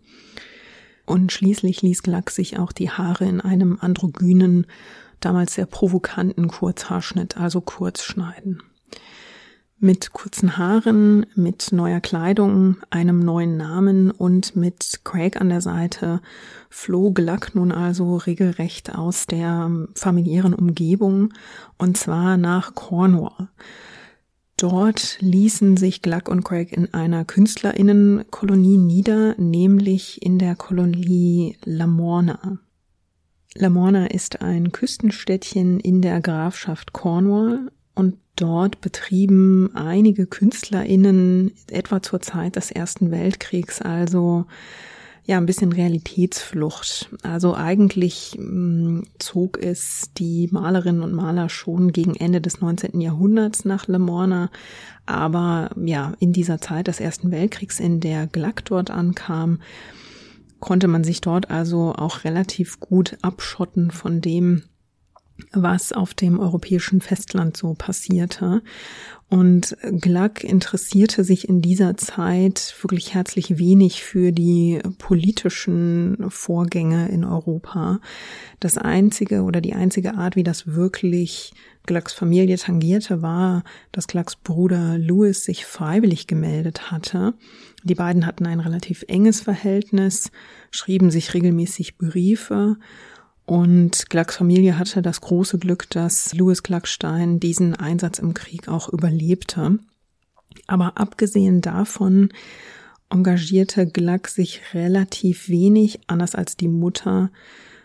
Und 1.06 1.32
schließlich 1.32 1.80
ließ 1.80 2.02
Gluck 2.02 2.28
sich 2.28 2.58
auch 2.58 2.72
die 2.72 2.90
Haare 2.90 3.24
in 3.24 3.40
einem 3.40 3.78
androgynen 3.80 4.66
damals 5.18 5.54
sehr 5.54 5.66
provokanten 5.66 6.48
Kurzhaarschnitt, 6.48 7.38
also 7.38 7.62
kurz 7.62 8.02
schneiden. 8.02 8.62
Mit 9.82 10.12
kurzen 10.12 10.58
Haaren, 10.58 11.24
mit 11.34 11.72
neuer 11.72 12.00
Kleidung, 12.00 12.76
einem 12.90 13.20
neuen 13.20 13.56
Namen 13.56 14.10
und 14.10 14.54
mit 14.54 15.00
Craig 15.04 15.40
an 15.40 15.48
der 15.48 15.62
Seite 15.62 16.20
floh 16.68 17.12
Gluck 17.12 17.54
nun 17.54 17.72
also 17.72 18.18
regelrecht 18.18 18.94
aus 18.94 19.26
der 19.26 19.70
familiären 19.94 20.52
Umgebung 20.52 21.32
und 21.78 21.96
zwar 21.96 22.36
nach 22.36 22.74
Cornwall. 22.74 23.48
Dort 24.58 25.16
ließen 25.22 25.78
sich 25.78 26.02
Gluck 26.02 26.28
und 26.28 26.44
Craig 26.44 26.76
in 26.76 26.92
einer 26.92 27.24
Künstlerinnenkolonie 27.24 28.76
nieder, 28.76 29.34
nämlich 29.38 30.20
in 30.20 30.38
der 30.38 30.56
Kolonie 30.56 31.56
Lamorna. 31.64 32.58
Lamorna 33.54 34.08
ist 34.08 34.42
ein 34.42 34.72
Küstenstädtchen 34.72 35.80
in 35.80 36.02
der 36.02 36.20
Grafschaft 36.20 36.92
Cornwall 36.92 37.70
und 38.00 38.16
dort 38.36 38.80
betrieben 38.80 39.70
einige 39.74 40.26
KünstlerInnen 40.26 41.52
etwa 41.70 42.02
zur 42.02 42.20
Zeit 42.20 42.56
des 42.56 42.70
Ersten 42.70 43.10
Weltkriegs 43.10 43.80
also 43.82 44.46
ja 45.26 45.36
ein 45.36 45.46
bisschen 45.46 45.72
Realitätsflucht. 45.72 47.10
Also 47.22 47.54
eigentlich 47.54 48.36
mh, 48.38 48.44
hm, 48.46 49.04
zog 49.18 49.58
es 49.58 50.10
die 50.16 50.48
Malerinnen 50.50 51.02
und 51.02 51.12
Maler 51.12 51.48
schon 51.48 51.92
gegen 51.92 52.16
Ende 52.16 52.40
des 52.40 52.60
19. 52.60 53.00
Jahrhunderts 53.00 53.64
nach 53.64 53.86
Lamorna, 53.86 54.50
aber 55.06 55.70
ja, 55.76 56.14
in 56.18 56.32
dieser 56.32 56.60
Zeit 56.60 56.88
des 56.88 57.00
Ersten 57.00 57.30
Weltkriegs, 57.30 57.78
in 57.80 58.00
der 58.00 58.26
Gluck 58.26 58.64
dort 58.64 58.90
ankam, 58.90 59.60
konnte 60.58 60.88
man 60.88 61.04
sich 61.04 61.20
dort 61.20 61.50
also 61.50 61.94
auch 61.96 62.24
relativ 62.24 62.80
gut 62.80 63.16
abschotten 63.22 63.90
von 63.90 64.20
dem, 64.20 64.62
was 65.52 65.92
auf 65.92 66.14
dem 66.14 66.38
europäischen 66.38 67.00
Festland 67.00 67.56
so 67.56 67.74
passierte. 67.74 68.62
Und 69.28 69.76
Gluck 69.82 70.42
interessierte 70.42 71.22
sich 71.22 71.48
in 71.48 71.62
dieser 71.62 71.96
Zeit 71.96 72.74
wirklich 72.80 73.14
herzlich 73.14 73.58
wenig 73.58 74.02
für 74.02 74.32
die 74.32 74.80
politischen 74.98 76.16
Vorgänge 76.30 77.08
in 77.10 77.24
Europa. 77.24 78.00
Das 78.58 78.76
einzige 78.76 79.42
oder 79.42 79.60
die 79.60 79.74
einzige 79.74 80.14
Art, 80.14 80.34
wie 80.34 80.42
das 80.42 80.74
wirklich 80.74 81.52
Glucks 81.86 82.12
Familie 82.12 82.56
tangierte, 82.56 83.22
war, 83.22 83.62
dass 83.92 84.08
Glucks 84.08 84.34
Bruder 84.34 84.98
Louis 84.98 85.44
sich 85.44 85.64
freiwillig 85.64 86.26
gemeldet 86.26 86.90
hatte. 86.90 87.34
Die 87.84 87.94
beiden 87.94 88.26
hatten 88.26 88.46
ein 88.46 88.60
relativ 88.60 89.04
enges 89.06 89.40
Verhältnis, 89.40 90.32
schrieben 90.72 91.12
sich 91.12 91.34
regelmäßig 91.34 91.98
Briefe 91.98 92.76
und 93.50 94.08
Glucks 94.10 94.36
Familie 94.36 94.78
hatte 94.78 95.02
das 95.02 95.20
große 95.20 95.58
Glück, 95.58 95.90
dass 95.90 96.32
Louis 96.34 96.62
Gluckstein 96.62 97.40
diesen 97.40 97.74
Einsatz 97.74 98.20
im 98.20 98.32
Krieg 98.32 98.68
auch 98.68 98.88
überlebte. 98.88 99.80
Aber 100.68 100.92
abgesehen 100.98 101.60
davon 101.60 102.28
engagierte 103.10 103.88
Gluck 103.88 104.28
sich 104.28 104.60
relativ 104.72 105.48
wenig, 105.48 105.98
anders 106.06 106.36
als 106.36 106.56
die 106.56 106.68
Mutter, 106.68 107.32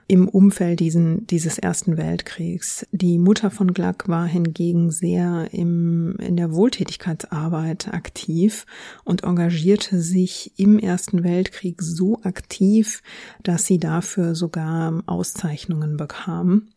im 0.08 0.28
Umfeld 0.28 0.80
diesen, 0.80 1.26
dieses 1.28 1.58
Ersten 1.58 1.98
Weltkriegs. 1.98 2.86
Die 2.92 3.18
Mutter 3.18 3.50
von 3.50 3.74
Gluck 3.74 4.08
war 4.08 4.28
hingegen 4.28 4.92
sehr 4.92 5.50
im, 5.52 6.16
in 6.18 6.38
der 6.38 6.54
Wohltätigkeitsarbeit 6.54 7.94
aktiv 7.94 8.66
und 9.04 9.24
engagierte 9.24 10.00
sich 10.00 10.52
im 10.58 10.78
Ersten 10.78 11.24
Weltkrieg 11.24 11.82
so 11.82 12.20
aktiv, 12.24 13.02
dass 13.42 13.66
sie 13.66 13.80
dafür 13.80 14.36
sogar 14.36 15.02
Auszeichnungen 15.08 15.98
bekam. 15.98 16.68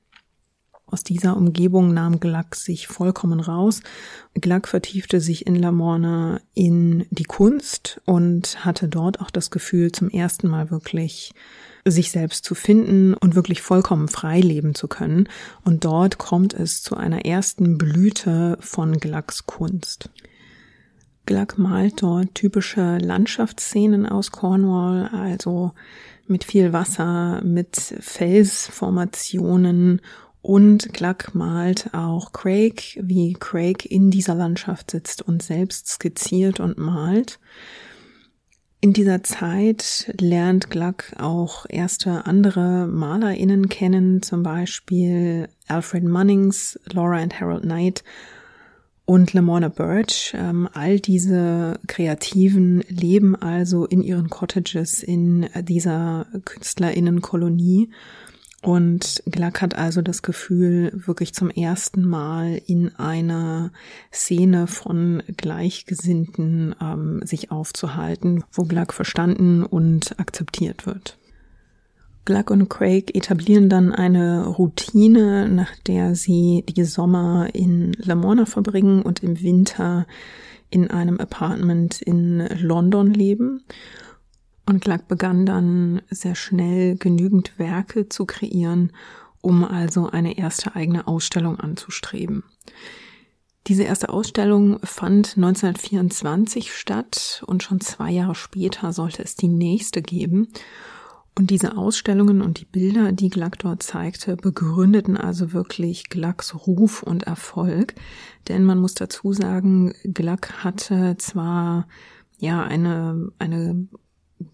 Aus 0.91 1.05
dieser 1.05 1.37
Umgebung 1.37 1.93
nahm 1.93 2.19
Gluck 2.19 2.55
sich 2.55 2.87
vollkommen 2.87 3.41
raus. 3.41 3.83
Gluck 4.33 4.67
vertiefte 4.67 5.21
sich 5.21 5.47
in 5.47 5.55
Lamorna 5.55 6.41
in 6.55 7.05
die 7.11 7.25
Kunst 7.25 8.01
und 8.07 8.65
hatte 8.65 8.89
dort 8.89 9.21
auch 9.21 9.31
das 9.31 9.51
Gefühl, 9.51 9.93
zum 9.93 10.09
ersten 10.09 10.49
Mal 10.49 10.71
wirklich 10.71 11.35
sich 11.91 12.11
selbst 12.11 12.45
zu 12.45 12.55
finden 12.55 13.15
und 13.15 13.35
wirklich 13.35 13.63
vollkommen 13.63 14.09
frei 14.09 14.41
leben 14.41 14.75
zu 14.75 14.89
können. 14.89 15.29
Und 15.65 15.85
dort 15.85 16.19
kommt 16.19 16.53
es 16.55 16.83
zu 16.83 16.97
einer 16.97 17.25
ersten 17.25 17.79
Blüte 17.79 18.59
von 18.61 18.99
Glucks 18.99 19.47
Kunst. 19.47 20.11
Gluck 21.27 21.59
malt 21.59 22.03
dort 22.03 22.35
typische 22.35 22.99
Landschaftsszenen 22.99 24.07
aus 24.07 24.33
Cornwall, 24.33 25.09
also 25.13 25.73
mit 26.27 26.45
viel 26.45 26.73
Wasser, 26.73 27.43
mit 27.45 27.77
Felsformationen 27.77 30.01
Und 30.41 30.95
Gluck 30.95 31.35
malt 31.35 31.91
auch 31.93 32.33
Craig, 32.33 32.99
wie 33.03 33.35
Craig 33.35 33.85
in 33.85 34.11
dieser 34.11 34.35
Landschaft 34.35 34.93
sitzt 34.93 35.21
und 35.21 35.43
selbst 35.43 35.89
skizziert 35.89 36.61
und 36.61 36.79
malt. 36.79 37.39
In 38.81 38.93
dieser 38.93 39.25
Zeit 39.25 40.15
lernt 40.21 40.71
Gluck 40.71 41.07
auch 41.19 41.67
erste 41.69 42.27
andere 42.27 42.87
MalerInnen 42.87 43.69
kennen, 43.69 44.23
zum 44.23 44.45
Beispiel 44.45 45.49
Alfred 45.67 46.05
Munnings, 46.05 46.79
Laura 46.93 47.17
and 47.17 47.41
Harold 47.41 47.63
Knight 47.63 48.05
und 49.05 49.33
Lamorna 49.33 49.69
Birch. 49.69 50.33
Ähm, 50.37 50.69
all 50.75 51.01
diese 51.01 51.81
Kreativen 51.89 52.85
leben 52.89 53.35
also 53.35 53.85
in 53.85 54.01
ihren 54.01 54.31
Cottages 54.31 55.03
in 55.03 55.49
dieser 55.63 56.27
KünstlerInnenkolonie 56.45 57.91
und 58.63 59.23
Gluck 59.27 59.63
hat 59.63 59.77
also 59.77 60.03
das 60.03 60.23
Gefühl, 60.23 60.91
wirklich 60.95 61.33
zum 61.33 61.49
ersten 61.49 62.05
Mal 62.05 62.61
in 62.67 62.95
einer 62.97 63.71
Szene 64.13 64.67
von 64.67 65.23
Gleichgesinnten 65.37 66.75
ähm, 66.81 67.21
sich 67.25 67.53
aufzuhalten, 67.53 68.43
wo 68.53 68.65
Gluck 68.65 68.93
verstanden 68.93 69.63
und 69.63 70.19
akzeptiert 70.19 70.87
wird. 70.87 71.19
Gluck 72.25 72.51
und 72.51 72.69
Craig 72.69 73.15
etablieren 73.15 73.69
dann 73.69 73.93
eine 73.93 74.47
Routine, 74.47 75.49
nach 75.49 75.75
der 75.87 76.15
sie 76.15 76.65
die 76.69 76.85
Sommer 76.85 77.49
in 77.55 77.93
Lamorna 77.93 78.45
verbringen 78.45 79.03
und 79.03 79.23
im 79.23 79.41
Winter 79.41 80.07
in 80.69 80.91
einem 80.91 81.21
Apartment 81.21 82.03
in 82.03 82.47
London 82.61 83.15
leben. 83.15 83.63
Und 84.69 84.85
Gluck 84.85 85.09
begann 85.09 85.47
dann 85.47 86.03
sehr 86.11 86.35
schnell 86.35 86.97
genügend 86.97 87.59
Werke 87.59 88.11
zu 88.11 88.27
kreieren, 88.27 88.93
um 89.41 89.65
also 89.65 90.11
eine 90.11 90.37
erste 90.37 90.77
eigene 90.77 91.07
Ausstellung 91.07 91.59
anzustreben. 91.59 92.45
Diese 93.67 93.85
erste 93.85 94.11
Ausstellung 94.11 94.79
fand 94.83 95.39
1924 95.39 96.75
statt 96.75 97.43
und 97.47 97.63
schon 97.63 97.81
zwei 97.81 98.11
Jahre 98.11 98.35
später 98.35 98.93
sollte 98.93 99.23
es 99.23 99.37
die 99.37 99.49
nächste 99.49 100.03
geben. 100.03 100.49
Und 101.35 101.49
diese 101.49 101.79
Ausstellungen 101.79 102.43
und 102.43 102.61
die 102.61 102.67
Bilder, 102.67 103.13
die 103.13 103.31
Gluck 103.31 103.59
dort 103.61 103.83
zeigte, 103.83 104.37
begründeten 104.37 105.17
also 105.17 105.55
wirklich 105.55 106.11
Glucks 106.11 106.55
Ruf 106.55 107.03
und 107.03 107.23
Erfolg. 107.23 107.95
Denn 108.49 108.65
man 108.65 108.79
muss 108.81 108.93
dazu 108.93 109.33
sagen, 109.33 109.95
Gluck 110.05 110.63
hatte 110.63 111.17
zwar 111.17 111.89
ja 112.39 112.63
eine, 112.65 113.31
eine 113.39 113.89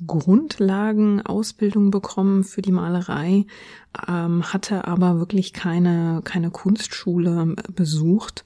Grundlagenausbildung 0.06 1.90
bekommen 1.90 2.44
für 2.44 2.62
die 2.62 2.72
Malerei, 2.72 3.46
ähm, 4.08 4.42
hatte 4.52 4.86
aber 4.86 5.18
wirklich 5.18 5.52
keine, 5.52 6.20
keine 6.24 6.50
Kunstschule 6.50 7.54
besucht 7.74 8.44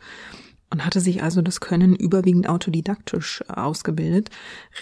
und 0.71 0.85
hatte 0.85 1.01
sich 1.01 1.23
also 1.23 1.41
das 1.41 1.61
Können 1.61 1.95
überwiegend 1.95 2.49
autodidaktisch 2.49 3.43
ausgebildet, 3.49 4.31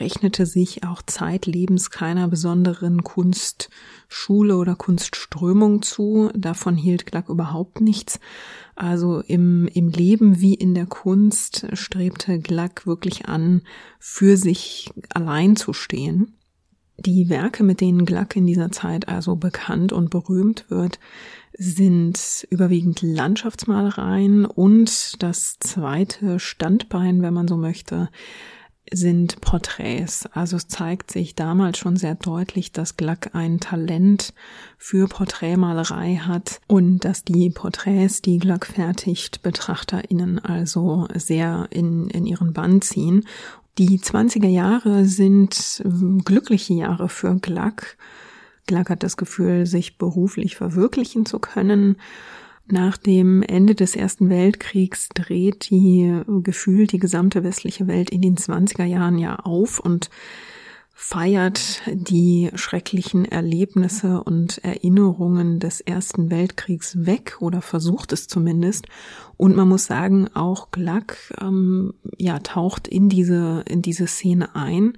rechnete 0.00 0.44
sich 0.44 0.84
auch 0.84 1.00
zeitlebens 1.02 1.90
keiner 1.90 2.26
besonderen 2.26 3.04
Kunstschule 3.04 4.56
oder 4.56 4.75
Kunstströmung 4.75 5.82
zu. 5.82 6.30
Davon 6.34 6.76
hielt 6.76 7.06
Gluck 7.06 7.28
überhaupt 7.28 7.80
nichts. 7.80 8.18
Also 8.75 9.20
im, 9.20 9.68
im 9.68 9.88
Leben 9.88 10.40
wie 10.40 10.54
in 10.54 10.75
der 10.75 10.86
Kunst 10.86 11.66
strebte 11.75 12.40
Gluck 12.40 12.86
wirklich 12.86 13.26
an, 13.26 13.62
für 14.00 14.36
sich 14.36 14.90
allein 15.10 15.54
zu 15.54 15.72
stehen. 15.72 16.36
Die 16.99 17.29
Werke, 17.29 17.62
mit 17.62 17.81
denen 17.81 18.07
Gluck 18.07 18.37
in 18.37 18.47
dieser 18.47 18.73
Zeit 18.73 19.09
also 19.09 19.37
bekannt 19.37 19.93
und 19.93 20.11
berühmt 20.11 20.65
wird, 20.69 20.99
sind 21.59 22.47
überwiegend 22.50 23.03
Landschaftsmalereien 23.03 24.47
und 24.47 25.23
das 25.23 25.59
zweite 25.59 26.38
Standbein, 26.38 27.23
wenn 27.23 27.35
man 27.35 27.49
so 27.49 27.57
möchte, 27.57 28.09
sind 28.93 29.41
Porträts. 29.41 30.26
Also 30.26 30.56
es 30.56 30.69
zeigt 30.69 31.11
sich 31.11 31.35
damals 31.35 31.78
schon 31.78 31.97
sehr 31.97 32.15
deutlich, 32.15 32.73
dass 32.73 32.97
Gluck 32.97 33.35
ein 33.35 33.59
Talent 33.59 34.32
für 34.78 35.09
Porträtmalerei 35.09 36.17
hat 36.17 36.61
und 36.67 37.04
dass 37.04 37.25
die 37.25 37.50
Porträts, 37.50 38.23
die 38.23 38.39
Gluck 38.39 38.67
fertigt, 38.67 39.43
BetrachterInnen 39.43 40.39
also 40.39 41.09
sehr 41.15 41.67
in, 41.71 42.09
in 42.09 42.26
ihren 42.26 42.52
Bann 42.52 42.80
ziehen 42.80 43.25
die 43.78 43.99
20er 43.99 44.49
Jahre 44.49 45.04
sind 45.04 45.82
ähm, 45.84 46.23
glückliche 46.25 46.75
Jahre 46.75 47.08
für 47.08 47.36
Gluck. 47.36 47.97
Gluck 48.67 48.91
hat 48.91 49.02
das 49.02 49.17
Gefühl, 49.17 49.67
sich 49.67 49.99
beruflich 49.99 50.56
verwirklichen 50.56 51.26
zu 51.26 51.39
können. 51.39 51.97
Nach 52.69 52.97
dem 52.97 53.43
Ende 53.43 53.76
des 53.76 53.95
Ersten 53.95 54.28
Weltkriegs 54.28 55.08
dreht 55.10 55.71
die 55.71 56.21
gefühlt 56.43 56.91
die 56.91 56.99
gesamte 56.99 57.45
westliche 57.45 57.86
Welt 57.86 58.10
in 58.10 58.23
den 58.23 58.36
20er 58.36 58.84
Jahren 58.84 59.19
ja 59.19 59.36
auf 59.36 59.78
und 59.78 60.10
feiert 60.99 61.82
die 61.93 62.50
schrecklichen 62.54 63.26
Erlebnisse 63.26 64.25
und 64.25 64.65
Erinnerungen 64.65 65.61
des 65.61 65.82
Ersten 65.82 66.30
Weltkriegs 66.30 67.04
weg 67.04 67.37
oder 67.41 67.61
versucht 67.61 68.15
es 68.15 68.28
zumindest. 68.28 68.87
Und 69.37 69.54
man 69.54 69.69
muss 69.69 69.85
sagen, 69.85 70.28
auch 70.32 70.71
Gluck 70.71 71.19
ähm, 71.39 71.93
ja 72.17 72.39
taucht 72.39 72.89
in 72.89 73.11
diese 73.11 73.63
in 73.69 73.82
diese 73.82 74.06
Szene 74.06 74.56
ein 74.56 74.95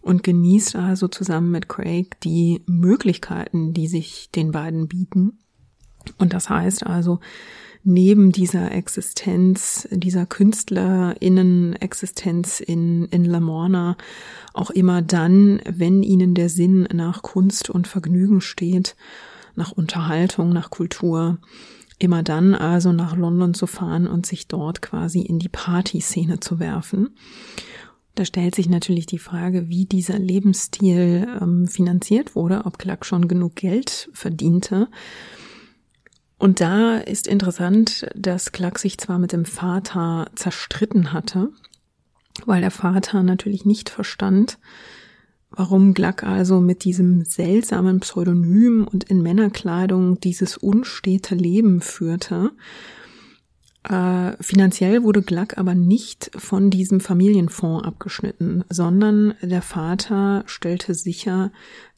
und 0.00 0.22
genießt 0.22 0.76
also 0.76 1.08
zusammen 1.08 1.50
mit 1.50 1.68
Craig 1.68 2.18
die 2.22 2.62
Möglichkeiten, 2.64 3.74
die 3.74 3.86
sich 3.86 4.30
den 4.34 4.50
beiden 4.50 4.88
bieten. 4.88 5.40
Und 6.16 6.32
das 6.32 6.48
heißt 6.48 6.86
also, 6.86 7.20
neben 7.84 8.32
dieser 8.32 8.72
Existenz, 8.72 9.86
dieser 9.90 10.26
KünstlerInnen-Existenz 10.26 12.58
in, 12.60 13.04
in 13.06 13.24
Lamorna 13.24 13.96
auch 14.54 14.70
immer 14.70 15.02
dann, 15.02 15.60
wenn 15.68 16.02
ihnen 16.02 16.34
der 16.34 16.48
Sinn 16.48 16.88
nach 16.92 17.22
Kunst 17.22 17.70
und 17.70 17.86
Vergnügen 17.86 18.40
steht, 18.40 18.96
nach 19.54 19.70
Unterhaltung, 19.72 20.48
nach 20.48 20.70
Kultur, 20.70 21.38
immer 21.98 22.22
dann 22.22 22.54
also 22.54 22.92
nach 22.92 23.16
London 23.16 23.54
zu 23.54 23.66
fahren 23.66 24.06
und 24.06 24.26
sich 24.26 24.48
dort 24.48 24.82
quasi 24.82 25.20
in 25.20 25.38
die 25.38 25.48
Partyszene 25.48 26.40
zu 26.40 26.58
werfen. 26.58 27.10
Da 28.14 28.24
stellt 28.24 28.54
sich 28.54 28.68
natürlich 28.68 29.06
die 29.06 29.18
Frage, 29.18 29.68
wie 29.68 29.86
dieser 29.86 30.18
Lebensstil 30.18 31.26
ähm, 31.40 31.66
finanziert 31.66 32.36
wurde, 32.36 32.62
ob 32.64 32.78
Clark 32.78 33.04
schon 33.04 33.26
genug 33.26 33.56
Geld 33.56 34.08
verdiente, 34.12 34.88
und 36.44 36.60
da 36.60 36.98
ist 36.98 37.26
interessant, 37.26 38.06
dass 38.14 38.52
Clark 38.52 38.78
sich 38.78 38.98
zwar 38.98 39.18
mit 39.18 39.32
dem 39.32 39.46
Vater 39.46 40.30
zerstritten 40.34 41.14
hatte, 41.14 41.48
weil 42.44 42.60
der 42.60 42.70
Vater 42.70 43.22
natürlich 43.22 43.64
nicht 43.64 43.88
verstand, 43.88 44.58
warum 45.48 45.94
Gluck 45.94 46.22
also 46.22 46.60
mit 46.60 46.84
diesem 46.84 47.24
seltsamen 47.24 48.00
Pseudonym 48.00 48.86
und 48.86 49.04
in 49.04 49.22
Männerkleidung 49.22 50.20
dieses 50.20 50.58
unstete 50.58 51.34
Leben 51.34 51.80
führte. 51.80 52.50
Äh, 53.84 54.32
finanziell 54.38 55.02
wurde 55.02 55.22
Gluck 55.22 55.56
aber 55.56 55.74
nicht 55.74 56.30
von 56.36 56.68
diesem 56.68 57.00
Familienfonds 57.00 57.86
abgeschnitten, 57.86 58.64
sondern 58.68 59.32
der 59.40 59.62
Vater 59.62 60.44
stellte 60.44 60.92
sicher, 60.92 61.52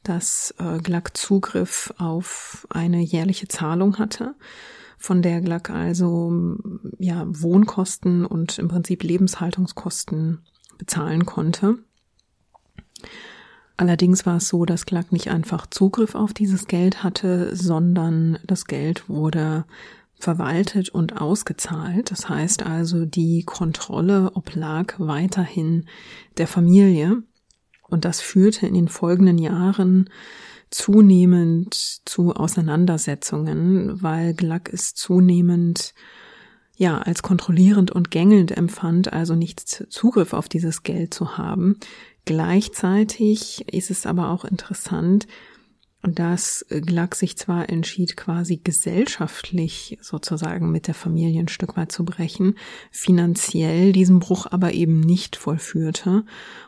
dass 0.07 0.53
äh, 0.59 0.77
Gluck 0.79 1.15
Zugriff 1.15 1.93
auf 1.97 2.67
eine 2.69 3.01
jährliche 3.01 3.47
Zahlung 3.47 3.97
hatte, 3.97 4.35
von 4.97 5.21
der 5.21 5.41
Gluck 5.41 5.69
also 5.69 6.57
ja 6.97 7.25
Wohnkosten 7.27 8.25
und 8.25 8.57
im 8.57 8.67
Prinzip 8.67 9.03
Lebenshaltungskosten 9.03 10.39
bezahlen 10.77 11.25
konnte. 11.25 11.77
Allerdings 13.77 14.25
war 14.25 14.37
es 14.37 14.47
so, 14.47 14.65
dass 14.65 14.87
Gluck 14.87 15.11
nicht 15.11 15.29
einfach 15.29 15.67
Zugriff 15.67 16.15
auf 16.15 16.33
dieses 16.33 16.65
Geld 16.65 17.03
hatte, 17.03 17.55
sondern 17.55 18.39
das 18.45 18.65
Geld 18.65 19.07
wurde 19.07 19.65
verwaltet 20.19 20.89
und 20.89 21.21
ausgezahlt. 21.21 22.09
Das 22.09 22.27
heißt 22.27 22.65
also, 22.65 23.05
die 23.05 23.43
Kontrolle 23.43 24.31
oblag 24.33 24.95
weiterhin 24.97 25.85
der 26.37 26.47
Familie. 26.47 27.21
Und 27.89 28.05
das 28.05 28.21
führte 28.21 28.67
in 28.67 28.73
den 28.73 28.87
folgenden 28.87 29.37
Jahren 29.37 30.09
zunehmend 30.69 32.01
zu 32.05 32.33
Auseinandersetzungen, 32.33 34.01
weil 34.01 34.33
Gluck 34.33 34.71
es 34.71 34.93
zunehmend 34.93 35.93
ja 36.75 36.99
als 36.99 37.23
kontrollierend 37.23 37.91
und 37.91 38.11
gängelnd 38.11 38.51
empfand, 38.55 39.11
also 39.11 39.35
nicht 39.35 39.85
Zugriff 39.89 40.33
auf 40.33 40.47
dieses 40.49 40.83
Geld 40.83 41.13
zu 41.13 41.37
haben. 41.37 41.77
Gleichzeitig 42.25 43.73
ist 43.73 43.89
es 43.89 44.05
aber 44.05 44.29
auch 44.29 44.45
interessant, 44.45 45.27
dass 46.03 46.65
Gluck 46.69 47.15
sich 47.15 47.37
zwar 47.37 47.69
entschied, 47.69 48.15
quasi 48.15 48.57
gesellschaftlich 48.57 49.97
sozusagen 50.01 50.71
mit 50.71 50.87
der 50.87 50.93
Familie 50.93 51.41
ein 51.41 51.47
Stück 51.47 51.75
weit 51.75 51.91
zu 51.91 52.05
brechen, 52.05 52.55
finanziell 52.91 53.91
diesen 53.91 54.19
Bruch 54.19 54.45
aber 54.49 54.73
eben 54.73 54.99
nicht 54.99 55.35
vollführte 55.35 56.23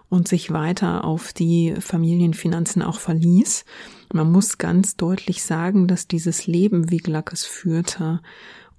und 0.10 0.28
sich 0.28 0.52
weiter 0.52 1.06
auf 1.06 1.32
die 1.32 1.76
Familienfinanzen 1.80 2.82
auch 2.82 3.00
verließ. 3.00 3.66
Man 4.12 4.32
muss 4.32 4.58
ganz 4.58 4.96
deutlich 4.96 5.44
sagen, 5.44 5.88
dass 5.88 6.08
dieses 6.08 6.48
Leben, 6.48 6.90
wie 6.90 6.98
Gluck 6.98 7.32
es 7.32 7.46
führte, 7.46 8.22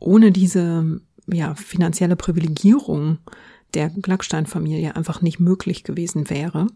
ohne 0.00 0.32
diese 0.32 1.00
ja, 1.26 1.54
finanzielle 1.54 2.16
Privilegierung 2.16 3.18
der 3.74 3.90
Glackstein-Familie 3.90 4.96
einfach 4.96 5.22
nicht 5.22 5.38
möglich 5.38 5.84
gewesen 5.84 6.28
wäre. 6.28 6.66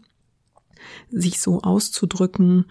Sich 1.09 1.41
so 1.41 1.61
auszudrücken, 1.61 2.65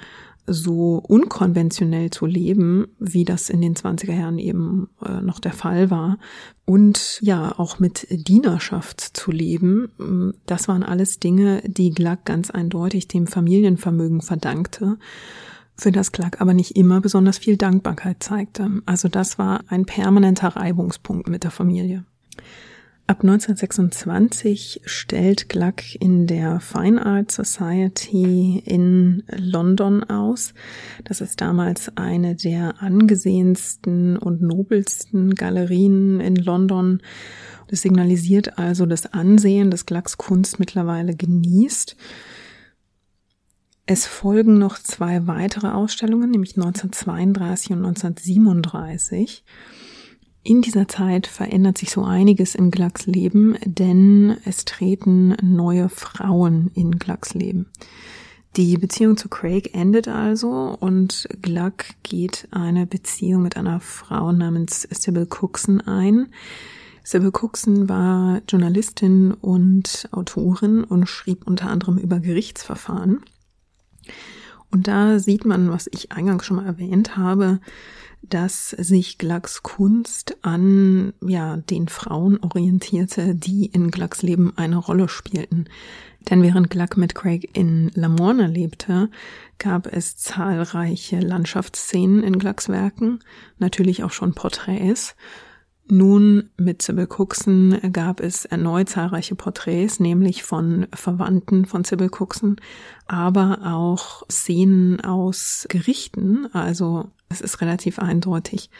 so 0.47 0.97
unkonventionell 0.99 2.11
zu 2.11 2.27
leben, 2.27 2.89
wie 2.99 3.25
das 3.25 3.51
in 3.51 3.61
den 3.61 3.75
20er 3.75 4.15
Jahren 4.15 4.39
eben 4.39 4.89
äh, 5.05 5.21
noch 5.21 5.41
der 5.41 5.53
Fall 5.53 5.91
war. 5.91 6.19
Und 6.65 7.19
ja, 7.23 7.59
auch 7.59 7.79
mit 7.79 8.07
Dienerschaft 8.11 9.01
zu 9.01 9.31
leben. 9.31 10.35
Das 10.47 10.69
waren 10.69 10.83
alles 10.83 11.19
Dinge, 11.19 11.63
die 11.67 11.91
Glack 11.91 12.25
ganz 12.25 12.51
eindeutig 12.51 13.09
dem 13.09 13.27
Familienvermögen 13.27 14.23
verdankte 14.23 14.99
für 15.77 15.93
das 15.93 16.13
Clark 16.13 16.41
aber 16.41 16.55
nicht 16.55 16.77
immer 16.77 17.01
besonders 17.01 17.39
viel 17.39 17.57
Dankbarkeit 17.57 18.23
zeigte. 18.23 18.83
Also 18.87 19.09
das 19.09 19.39
war 19.39 19.65
ein 19.69 19.85
permanenter 19.85 20.49
Reibungspunkt 20.49 21.29
mit 21.29 21.45
der 21.45 21.51
Familie. 21.51 22.05
Ab 23.07 23.21
1926 23.21 24.81
stellt 24.87 25.51
Gluck 25.51 25.95
in 26.01 26.27
der 26.27 26.59
Fine 26.59 27.05
Art 27.05 27.31
Society 27.31 28.63
in 28.65 29.23
London 29.29 30.05
aus. 30.05 30.55
Das 31.05 31.21
ist 31.21 31.43
damals 31.43 31.95
eine 31.99 32.35
der 32.35 32.81
angesehensten 32.81 34.17
und 34.17 34.41
nobelsten 34.41 35.35
Galerien 35.35 36.19
in 36.21 36.37
London. 36.37 37.03
Das 37.69 37.83
signalisiert 37.83 38.57
also 38.59 38.87
das 38.87 39.13
Ansehen, 39.13 39.71
das 39.71 39.85
Glucks 39.85 40.17
Kunst 40.17 40.59
mittlerweile 40.59 41.15
genießt. 41.15 41.97
Es 43.85 44.07
folgen 44.07 44.57
noch 44.57 44.79
zwei 44.79 45.27
weitere 45.27 45.69
Ausstellungen, 45.69 46.31
nämlich 46.31 46.57
1932 46.57 47.73
und 47.73 47.85
1937. 47.85 49.45
In 50.47 50.61
dieser 50.61 50.87
Zeit 50.89 51.27
verändert 51.27 51.79
sich 51.79 51.91
so 51.91 52.05
einiges 52.05 52.55
in 52.55 52.71
Glucks 52.71 53.07
Leben, 53.07 53.57
denn 53.65 54.37
es 54.45 54.67
treten 54.67 55.35
neue 55.43 55.89
Frauen 55.89 56.71
in 56.75 56.99
Glucks 56.99 57.33
Leben. 57.33 57.71
Die 58.55 58.77
Beziehung 58.77 59.17
zu 59.17 59.31
Craig 59.31 59.75
endet 59.75 60.07
also 60.07 60.77
und 60.79 61.27
Gluck 61.41 61.87
geht 62.03 62.47
eine 62.51 62.85
Beziehung 62.87 63.43
mit 63.43 63.57
einer 63.57 63.81
Frau 63.81 64.33
namens 64.33 64.83
Sybil 64.91 65.27
Cookson 65.27 65.81
ein. 65.81 66.29
Sybil 67.03 67.33
Cookson 67.33 67.89
war 67.89 68.43
Journalistin 68.47 69.33
und 69.33 70.11
Autorin 70.13 70.85
und 70.85 71.07
schrieb 71.07 71.47
unter 71.47 71.71
anderem 71.71 71.97
über 71.97 72.21
Gerichtsverfahren. 72.21 73.23
Und 74.75 74.89
da 74.89 75.21
sieht 75.21 75.45
man, 75.45 75.71
was 75.71 75.89
ich 75.93 76.11
eingangs 76.11 76.45
schon 76.45 76.57
mal 76.57 76.67
erwähnt 76.67 77.17
habe, 77.17 77.61
dass 78.23 78.71
sich 78.71 79.19
Glucks 79.19 79.63
Kunst 79.63 80.37
an 80.43 81.13
ja 81.25 81.59
den 81.59 81.87
Frauen 81.87 82.41
orientierte, 82.41 83.37
die 83.37 83.67
in 83.67 83.93
Glucks 83.93 84.23
Leben 84.23 84.53
eine 84.57 84.79
Rolle 84.79 85.09
spielten. 85.09 85.67
Denn 86.29 86.43
während 86.43 86.71
Gluck 86.71 86.97
mit 86.97 87.15
Craig 87.15 87.57
in 87.57 87.93
Lamorne 87.95 88.49
lebte, 88.49 89.11
gab 89.61 89.87
es 89.87 90.17
zahlreiche 90.17 91.21
Landschaftsszenen 91.21 92.25
in 92.25 92.41
Glucks 92.41 92.69
Werken, 92.69 93.21
natürlich 93.61 94.03
auch 94.03 94.11
schon 94.11 94.35
Porträts 94.35 95.15
nun, 95.87 96.49
mit 96.57 96.81
Sybil 96.81 97.07
Cookson 97.07 97.79
gab 97.93 98.21
es 98.21 98.47
erneut 98.47 98.89
zahlreiche 98.89 99.35
Porträts, 99.35 100.01
nämlich 100.01 100.43
von 100.43 100.87
Verwandten 100.95 101.67
von 101.67 101.85
Sybil 101.85 102.09
Cookson, 102.11 102.57
aber 103.07 103.61
auch 103.65 104.23
Szenen 104.31 105.03
aus 105.03 105.67
Gerichten. 105.69 106.47
Also 106.55 107.11
es 107.29 107.43
ist 107.43 107.61
relativ 107.61 107.99
eindeutig, 107.99 108.71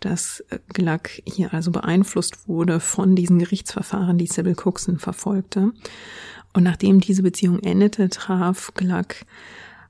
dass 0.00 0.42
Gluck 0.68 1.10
hier 1.26 1.52
also 1.52 1.70
beeinflusst 1.70 2.48
wurde 2.48 2.80
von 2.80 3.14
diesen 3.16 3.38
Gerichtsverfahren, 3.38 4.16
die 4.16 4.26
Sybil 4.26 4.56
Cookson 4.56 4.98
verfolgte. 4.98 5.72
Und 6.54 6.62
nachdem 6.62 7.00
diese 7.00 7.22
Beziehung 7.22 7.58
endete, 7.58 8.08
traf 8.08 8.72
Gluck 8.74 9.16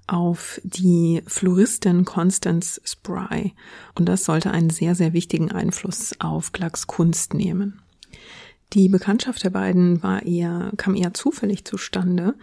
auf 0.07 0.61
die 0.65 1.23
Floristin 1.27 2.05
Constance 2.05 2.81
Spry 2.85 3.55
und 3.95 4.09
das 4.09 4.25
sollte 4.25 4.51
einen 4.51 4.71
sehr, 4.71 4.95
sehr 4.95 5.13
wichtigen 5.13 5.51
Einfluss 5.51 6.15
auf 6.21 6.53
Glucks 6.53 6.87
Kunst 6.87 7.35
nehmen. 7.35 7.81
Die 8.73 8.89
Bekanntschaft 8.89 9.45
der 9.45 9.51
beiden 9.51 10.03
war 10.03 10.25
eher, 10.25 10.73
kam 10.77 10.97
eher 10.97 11.15
zufällig 11.15 11.65
zustande, 11.65 12.35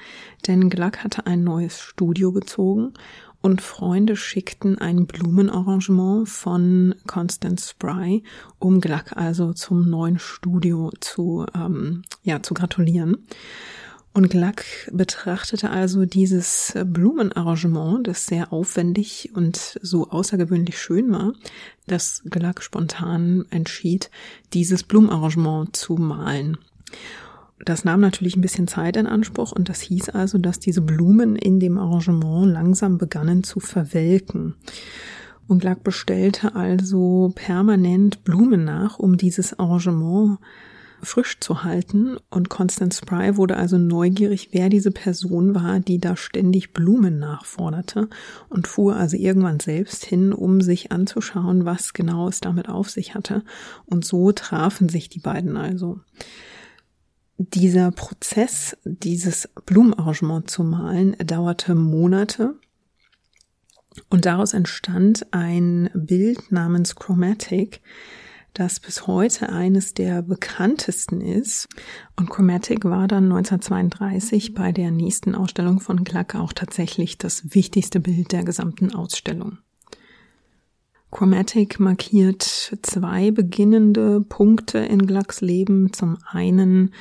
denn 0.47 0.69
Gluck 0.69 1.03
hatte 1.03 1.25
ein 1.25 1.43
neues 1.43 1.79
Studio 1.79 2.31
bezogen 2.31 2.93
und 3.41 3.61
Freunde 3.61 4.15
schickten 4.15 4.77
ein 4.77 5.05
Blumenarrangement 5.05 6.29
von 6.29 6.95
Constance 7.07 7.71
Spry, 7.71 8.23
um 8.57 8.79
Gluck 8.79 9.17
also 9.17 9.51
zum 9.51 9.89
neuen 9.89 10.17
Studio 10.17 10.91
zu, 11.01 11.45
ähm, 11.53 12.03
ja, 12.23 12.41
zu 12.41 12.53
gratulieren. 12.53 13.17
Und 14.13 14.29
Gluck 14.29 14.63
betrachtete 14.91 15.71
also 15.71 16.05
dieses 16.05 16.73
Blumenarrangement, 16.85 18.07
das 18.07 18.27
sehr 18.27 18.53
aufwendig 18.53 19.31
und 19.33 19.79
so 19.81 20.09
außergewöhnlich 20.09 20.77
schön 20.79 21.11
war, 21.11 21.33
dass 21.87 22.21
Gluck 22.25 22.61
spontan 22.61 23.45
entschied, 23.49 24.11
dieses 24.53 24.83
Blumenarrangement 24.83 25.75
zu 25.75 25.95
malen. 25.95 26.57
Das 27.65 27.85
nahm 27.85 28.01
natürlich 28.01 28.35
ein 28.35 28.41
bisschen 28.41 28.67
Zeit 28.67 28.97
in 28.97 29.07
Anspruch 29.07 29.51
und 29.51 29.67
das 29.67 29.81
hieß 29.81 30.09
also, 30.09 30.37
dass 30.37 30.59
diese 30.59 30.81
Blumen 30.81 31.35
in 31.35 31.59
dem 31.59 31.79
Arrangement 31.79 32.51
langsam 32.51 32.99
begannen 32.99 33.43
zu 33.43 33.59
verwelken. 33.59 34.53
Und 35.47 35.59
Gluck 35.59 35.83
bestellte 35.83 36.55
also 36.55 37.31
permanent 37.33 38.23
Blumen 38.23 38.63
nach, 38.63 38.99
um 38.99 39.17
dieses 39.17 39.57
Arrangement 39.57 40.37
frisch 41.03 41.39
zu 41.39 41.63
halten. 41.63 42.17
Und 42.29 42.49
Constance 42.49 42.97
Spry 42.97 43.37
wurde 43.37 43.57
also 43.57 43.77
neugierig, 43.77 44.49
wer 44.51 44.69
diese 44.69 44.91
Person 44.91 45.55
war, 45.55 45.79
die 45.79 45.99
da 45.99 46.15
ständig 46.15 46.73
Blumen 46.73 47.19
nachforderte 47.19 48.09
und 48.49 48.67
fuhr 48.67 48.95
also 48.95 49.17
irgendwann 49.17 49.59
selbst 49.59 50.05
hin, 50.05 50.33
um 50.33 50.61
sich 50.61 50.91
anzuschauen, 50.91 51.65
was 51.65 51.93
genau 51.93 52.27
es 52.27 52.39
damit 52.39 52.69
auf 52.69 52.89
sich 52.89 53.15
hatte. 53.15 53.43
Und 53.85 54.05
so 54.05 54.31
trafen 54.31 54.89
sich 54.89 55.09
die 55.09 55.19
beiden 55.19 55.57
also. 55.57 55.99
Dieser 57.37 57.91
Prozess, 57.91 58.77
dieses 58.85 59.49
Blumenarrangement 59.65 60.49
zu 60.49 60.63
malen, 60.63 61.15
dauerte 61.25 61.75
Monate. 61.75 62.55
Und 64.09 64.25
daraus 64.25 64.53
entstand 64.53 65.27
ein 65.31 65.89
Bild 65.93 66.51
namens 66.51 66.95
Chromatic, 66.95 67.81
das 68.53 68.79
bis 68.79 69.07
heute 69.07 69.49
eines 69.49 69.93
der 69.93 70.21
bekanntesten 70.21 71.21
ist. 71.21 71.67
Und 72.15 72.29
Chromatic 72.29 72.85
war 72.85 73.07
dann 73.07 73.25
1932 73.25 74.53
bei 74.53 74.71
der 74.71 74.91
nächsten 74.91 75.35
Ausstellung 75.35 75.79
von 75.79 76.03
Gluck 76.03 76.35
auch 76.35 76.53
tatsächlich 76.53 77.17
das 77.17 77.53
wichtigste 77.55 77.99
Bild 77.99 78.31
der 78.31 78.43
gesamten 78.43 78.93
Ausstellung. 78.93 79.57
Chromatic 81.11 81.79
markiert 81.79 82.43
zwei 82.81 83.29
beginnende 83.31 84.21
Punkte 84.21 84.79
in 84.79 85.05
Glucks 85.05 85.41
Leben. 85.41 85.93
Zum 85.93 86.17
einen 86.25 86.91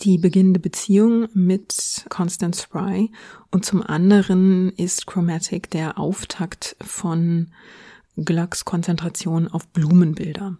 die 0.00 0.18
beginnende 0.18 0.58
Beziehung 0.58 1.28
mit 1.32 2.04
Constance 2.08 2.62
Spry 2.62 3.10
und 3.52 3.64
zum 3.64 3.82
anderen 3.82 4.70
ist 4.70 5.06
Chromatic 5.06 5.70
der 5.70 5.98
Auftakt 5.98 6.76
von 6.80 7.52
Glucks 8.16 8.64
Konzentration 8.64 9.48
auf 9.48 9.68
Blumenbilder. 9.68 10.56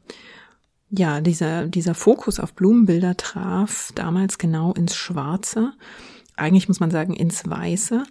Ja, 0.91 1.21
dieser, 1.21 1.67
dieser 1.67 1.95
Fokus 1.95 2.39
auf 2.39 2.53
Blumenbilder 2.55 3.17
traf 3.17 3.93
damals 3.95 4.39
genau 4.39 4.73
ins 4.73 4.95
Schwarze. 4.95 5.73
Eigentlich 6.37 6.69
muss 6.69 6.81
man 6.81 6.91
sagen 6.91 7.15
ins 7.15 7.49
Weiße. 7.49 8.05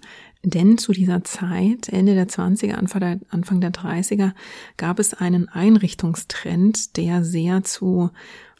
Denn 0.43 0.79
zu 0.79 0.91
dieser 0.91 1.23
Zeit, 1.23 1.89
Ende 1.89 2.15
der 2.15 2.27
20er, 2.27 2.73
Anfang 2.73 2.99
der, 2.99 3.19
Anfang 3.29 3.61
der 3.61 3.71
30er, 3.71 4.31
gab 4.75 4.97
es 4.97 5.13
einen 5.13 5.49
Einrichtungstrend, 5.49 6.97
der 6.97 7.23
sehr 7.23 7.63
zu, 7.63 8.09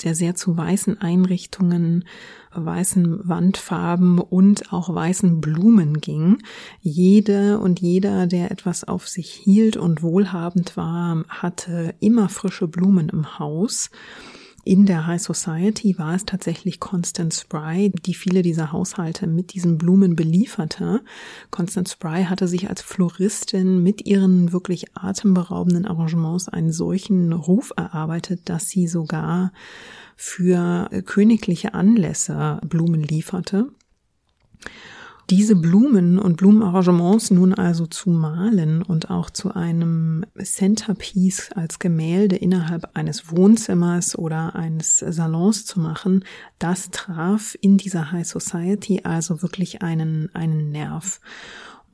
der 0.04 0.14
sehr 0.14 0.36
zu 0.36 0.56
weißen 0.56 1.02
Einrichtungen, 1.02 2.06
weißen 2.54 3.28
Wandfarben 3.28 4.20
und 4.20 4.72
auch 4.72 4.94
weißen 4.94 5.42
Blumen 5.42 6.02
ging. 6.02 6.38
Jede 6.82 7.60
und 7.60 7.80
jeder, 7.80 8.28
der 8.28 8.52
etwas 8.52 8.84
auf 8.84 9.08
sich 9.08 9.32
hielt 9.32 9.76
und 9.76 10.04
wohlhabend 10.04 10.78
war, 10.78 11.24
hatte 11.30 11.96
immer 12.00 12.30
frische 12.30 12.68
Blumen 12.68 13.10
im 13.10 13.40
Haus. 13.40 13.90
In 14.64 14.86
der 14.86 15.08
High 15.08 15.22
Society 15.22 15.98
war 15.98 16.14
es 16.14 16.26
tatsächlich 16.26 16.80
Constance 16.80 17.42
Spry, 17.42 17.92
die 18.06 18.14
viele 18.14 18.44
dieser 18.44 18.72
Haushalte 18.72 19.26
mit 19.26 19.54
diesen 19.54 19.80
Blumen 19.80 20.16
belieferte. 20.16 21.02
Constance 21.50 21.94
Spry 21.94 22.26
hatte 22.26 22.48
sich 22.48 22.70
als 22.70 22.84
Floristin 22.84 23.82
mit 23.82 24.06
ihren 24.06 24.52
wirklich 24.52 24.96
atemberaubenden 24.96 25.88
Arrangements 25.88 26.48
einen 26.48 26.72
solchen 26.72 27.34
Ruf 27.34 27.74
erarbeitet, 27.76 28.42
dass 28.46 28.70
sie 28.70 28.88
sogar 28.88 29.52
für 30.16 30.90
königliche 31.06 31.74
Anlässe 31.74 32.60
Blumen 32.64 33.02
lieferte. 33.02 33.70
Diese 35.30 35.56
Blumen 35.56 36.20
und 36.20 36.38
Blumenarrangements 36.38 37.32
nun 37.32 37.54
also 37.54 37.86
zu 37.86 38.10
malen 38.10 38.82
und 38.82 39.10
auch 39.10 39.30
zu 39.30 39.56
einem 39.56 40.26
Centerpiece 40.38 41.52
als 41.56 41.80
Gemälde 41.80 42.36
innerhalb 42.36 42.90
eines 42.96 43.32
Wohnzimmers 43.32 44.18
oder 44.18 44.56
eines 44.56 45.00
Salons 45.00 45.66
zu 45.66 45.80
machen, 45.80 46.26
das 46.60 46.90
traf 46.92 47.56
in 47.62 47.78
dieser 47.78 48.12
High 48.12 48.28
Society 48.28 49.02
also 49.04 49.42
wirklich 49.42 49.82
einen, 49.82 50.30
einen 50.34 50.72
Nerv. 50.72 51.22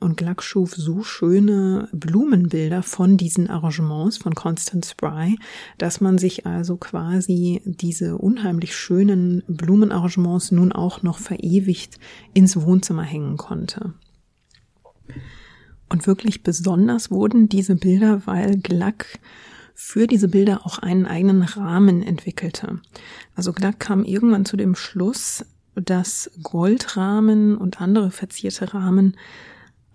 Und 0.00 0.16
Gluck 0.16 0.42
schuf 0.42 0.74
so 0.74 1.02
schöne 1.02 1.88
Blumenbilder 1.92 2.82
von 2.84 3.16
diesen 3.16 3.50
Arrangements 3.50 4.16
von 4.16 4.34
Constance 4.34 4.90
Spry, 4.90 5.38
dass 5.76 6.00
man 6.00 6.18
sich 6.18 6.46
also 6.46 6.76
quasi 6.76 7.62
diese 7.64 8.16
unheimlich 8.16 8.76
schönen 8.76 9.42
Blumenarrangements 9.48 10.52
nun 10.52 10.72
auch 10.72 11.02
noch 11.02 11.18
verewigt 11.18 11.98
ins 12.32 12.60
Wohnzimmer 12.60 13.02
hängen 13.02 13.36
konnte. 13.36 13.94
Und 15.88 16.06
wirklich 16.06 16.42
besonders 16.42 17.10
wurden 17.10 17.48
diese 17.48 17.74
Bilder, 17.74 18.26
weil 18.26 18.58
Gluck 18.58 19.06
für 19.74 20.06
diese 20.06 20.28
Bilder 20.28 20.66
auch 20.66 20.78
einen 20.78 21.06
eigenen 21.06 21.42
Rahmen 21.42 22.02
entwickelte. 22.02 22.80
Also 23.34 23.52
Gluck 23.52 23.80
kam 23.80 24.04
irgendwann 24.04 24.44
zu 24.44 24.56
dem 24.56 24.74
Schluss, 24.74 25.44
dass 25.74 26.30
Goldrahmen 26.42 27.56
und 27.56 27.80
andere 27.80 28.10
verzierte 28.10 28.74
Rahmen 28.74 29.16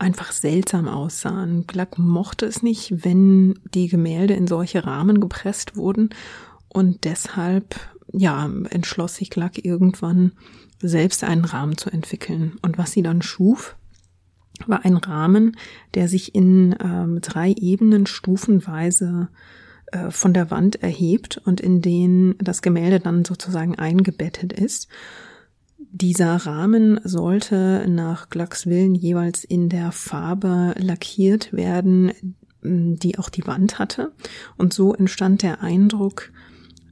einfach 0.04 0.32
seltsam 0.32 0.88
aussahen. 0.88 1.66
Gluck 1.66 1.98
mochte 1.98 2.46
es 2.46 2.62
nicht, 2.62 3.06
wenn 3.06 3.60
die 3.74 3.88
Gemälde 3.88 4.34
in 4.34 4.48
solche 4.48 4.86
Rahmen 4.86 5.20
gepresst 5.20 5.76
wurden 5.76 6.10
und 6.68 7.06
deshalb, 7.06 7.76
ja, 8.12 8.50
entschloss 8.70 9.16
sich 9.16 9.30
Gluck 9.30 9.64
irgendwann 9.64 10.34
selbst 10.82 11.24
einen 11.24 11.46
Rahmen 11.46 11.78
zu 11.78 11.90
entwickeln. 11.90 12.58
Und 12.62 12.78
was 12.78 12.92
sie 12.92 13.02
dann 13.02 13.22
schuf, 13.22 13.76
war 14.68 14.86
ein 14.86 14.98
Rahmen, 14.98 15.58
der 15.94 16.08
sich 16.08 16.36
in 16.36 16.76
ähm, 16.84 17.22
drei 17.22 17.52
Ebenen 17.52 18.06
stufenweise 18.06 19.30
äh, 19.92 20.12
von 20.12 20.34
der 20.34 20.52
Wand 20.52 20.82
erhebt 20.84 21.38
und 21.46 21.62
in 21.62 21.82
den 21.82 22.36
das 22.40 22.62
Gemälde 22.62 23.00
dann 23.00 23.26
sozusagen 23.26 23.76
eingebettet 23.76 24.54
ist. 24.54 24.90
Dieser 25.96 26.38
Rahmen 26.38 27.00
sollte 27.04 27.86
nach 27.88 28.32
Glucks 28.32 28.66
Willen 28.66 28.96
jeweils 28.96 29.44
in 29.44 29.70
der 29.70 29.92
Farbe 29.92 30.74
lackiert 30.80 31.54
werden, 31.54 32.12
die 32.64 33.20
auch 33.20 33.30
die 33.30 33.46
Wand 33.46 33.78
hatte. 33.78 34.12
Und 34.58 34.74
so 34.74 34.96
entstand 34.96 35.44
der 35.44 35.62
Eindruck, 35.62 36.32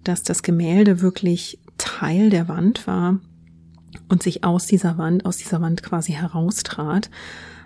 dass 0.03 0.21
das 0.21 0.43
Gemälde 0.43 1.01
wirklich 1.01 1.59
Teil 1.79 2.29
der 2.29 2.47
Wand 2.47 2.85
war 2.85 3.19
und 4.07 4.21
sich 4.21 4.43
aus 4.43 4.67
dieser 4.67 4.99
Wand, 4.99 5.25
aus 5.25 5.37
dieser 5.37 5.61
Wand 5.61 5.81
quasi 5.81 6.11
heraustrat. 6.11 7.09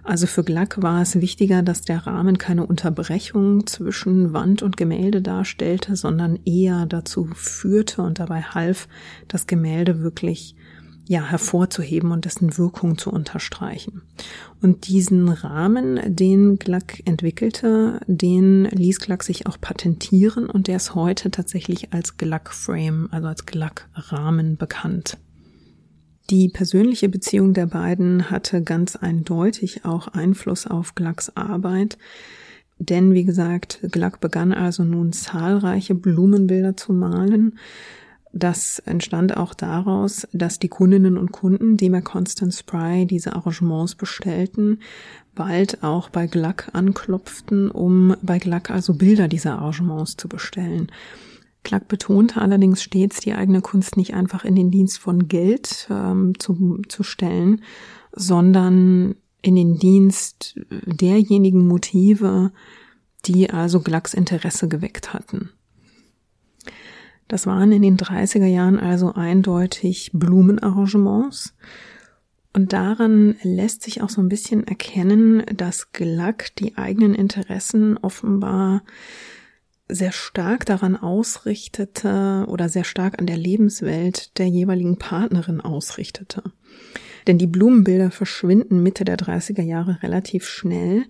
Also 0.05 0.27
für 0.27 0.45
Gluck 0.45 0.81
war 0.81 1.01
es 1.01 1.19
wichtiger, 1.19 1.63
dass 1.63 1.81
der 1.81 2.07
Rahmen 2.07 2.37
keine 2.37 2.65
Unterbrechung 2.65 3.67
zwischen 3.67 4.31
Wand 4.31 4.63
und 4.63 4.77
Gemälde 4.77 5.21
darstellte, 5.21 5.97
sondern 5.97 6.39
eher 6.45 6.85
dazu 6.85 7.27
führte 7.33 8.03
und 8.03 8.19
dabei 8.19 8.41
half, 8.41 8.87
das 9.27 9.47
Gemälde 9.47 9.99
wirklich 9.99 10.55
ja, 11.07 11.21
hervorzuheben 11.23 12.11
und 12.11 12.25
dessen 12.25 12.57
Wirkung 12.57 12.97
zu 12.97 13.11
unterstreichen. 13.11 14.01
Und 14.61 14.87
diesen 14.87 15.29
Rahmen, 15.29 15.99
den 16.15 16.57
Gluck 16.57 17.05
entwickelte, 17.05 17.99
den 18.07 18.65
ließ 18.65 18.99
Gluck 18.99 19.23
sich 19.23 19.45
auch 19.45 19.59
patentieren 19.61 20.49
und 20.49 20.67
der 20.67 20.77
ist 20.77 20.95
heute 20.95 21.29
tatsächlich 21.29 21.93
als 21.93 22.17
Gluck 22.17 22.49
Frame, 22.49 23.07
also 23.11 23.27
als 23.27 23.45
Gluck 23.45 23.87
Rahmen 23.93 24.57
bekannt. 24.57 25.17
Die 26.31 26.49
persönliche 26.49 27.07
Beziehung 27.07 27.53
der 27.53 27.67
beiden 27.67 28.31
hatte 28.31 28.63
ganz 28.63 28.95
eindeutig 28.95 29.85
auch 29.85 30.07
Einfluss 30.07 30.65
auf 30.65 30.95
Glucks 30.95 31.29
Arbeit. 31.35 31.99
Denn 32.79 33.13
wie 33.13 33.25
gesagt, 33.25 33.79
Gluck 33.91 34.19
begann 34.19 34.51
also 34.51 34.83
nun 34.83 35.13
zahlreiche 35.13 35.93
Blumenbilder 35.93 36.75
zu 36.75 36.93
malen, 36.93 37.59
das 38.37 38.79
entstand 38.79 39.37
auch 39.37 39.53
daraus, 39.53 40.27
dass 40.33 40.59
die 40.59 40.67
Kundinnen 40.67 41.17
und 41.17 41.31
Kunden, 41.31 41.77
die 41.77 41.89
bei 41.89 42.01
Constance 42.01 42.59
Spry 42.59 43.05
diese 43.05 43.33
Arrangements 43.33 43.95
bestellten, 43.95 44.81
bald 45.35 45.83
auch 45.83 46.09
bei 46.09 46.27
Gluck 46.27 46.67
anklopften, 46.73 47.71
um 47.71 48.17
bei 48.21 48.37
Gluck 48.37 48.69
also 48.69 48.93
Bilder 48.93 49.29
dieser 49.29 49.59
Arrangements 49.59 50.17
zu 50.17 50.27
bestellen. 50.27 50.91
Gluck 51.63 51.87
betonte 51.87 52.41
allerdings 52.41 52.83
stets, 52.83 53.21
die 53.21 53.33
eigene 53.33 53.61
Kunst 53.61 53.95
nicht 53.95 54.13
einfach 54.13 54.43
in 54.43 54.55
den 54.55 54.69
Dienst 54.69 54.99
von 54.99 55.29
Geld 55.29 55.87
ähm, 55.89 56.37
zu, 56.37 56.81
zu 56.89 57.03
stellen, 57.03 57.61
sondern 58.11 59.15
in 59.41 59.55
den 59.55 59.79
Dienst 59.79 60.59
derjenigen 60.85 61.65
Motive, 61.65 62.51
die 63.23 63.49
also 63.49 63.79
Glucks 63.79 64.13
Interesse 64.13 64.67
geweckt 64.67 65.13
hatten. 65.13 65.51
Das 67.27 67.47
waren 67.47 67.71
in 67.71 67.81
den 67.81 67.97
30er 67.97 68.45
Jahren 68.45 68.79
also 68.79 69.13
eindeutig 69.13 70.11
Blumenarrangements. 70.13 71.55
Und 72.53 72.71
daran 72.71 73.35
lässt 73.43 73.83
sich 73.83 74.01
auch 74.01 74.09
so 74.09 74.21
ein 74.21 74.29
bisschen 74.29 74.65
erkennen, 74.65 75.43
dass 75.55 75.91
Gluck 75.91 76.55
die 76.57 76.77
eigenen 76.77 77.13
Interessen 77.13 77.97
offenbar 77.97 78.83
sehr 79.87 80.11
stark 80.11 80.65
daran 80.65 80.95
ausrichtete 80.95 82.45
oder 82.47 82.69
sehr 82.69 82.85
stark 82.85 83.19
an 83.19 83.27
der 83.27 83.37
Lebenswelt 83.37 84.37
der 84.39 84.47
jeweiligen 84.47 84.97
Partnerin 84.97 85.61
ausrichtete. 85.61 86.43
Denn 87.27 87.37
die 87.37 87.47
Blumenbilder 87.47 88.11
verschwinden 88.11 88.81
Mitte 88.81 89.03
der 89.03 89.17
30er 89.17 89.61
Jahre 89.63 90.01
relativ 90.01 90.47
schnell, 90.47 91.03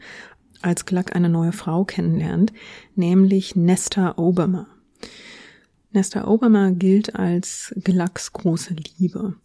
als 0.62 0.86
Gluck 0.86 1.16
eine 1.16 1.30
neue 1.30 1.52
Frau 1.52 1.86
kennenlernt, 1.86 2.54
nämlich 2.96 3.56
Nesta 3.56 4.18
Obermer. 4.18 4.68
Nesta 5.96 6.28
Obama 6.28 6.72
gilt 6.72 7.16
als 7.16 7.74
Glucks 7.82 8.34
große 8.34 8.76
Liebe. 9.00 9.36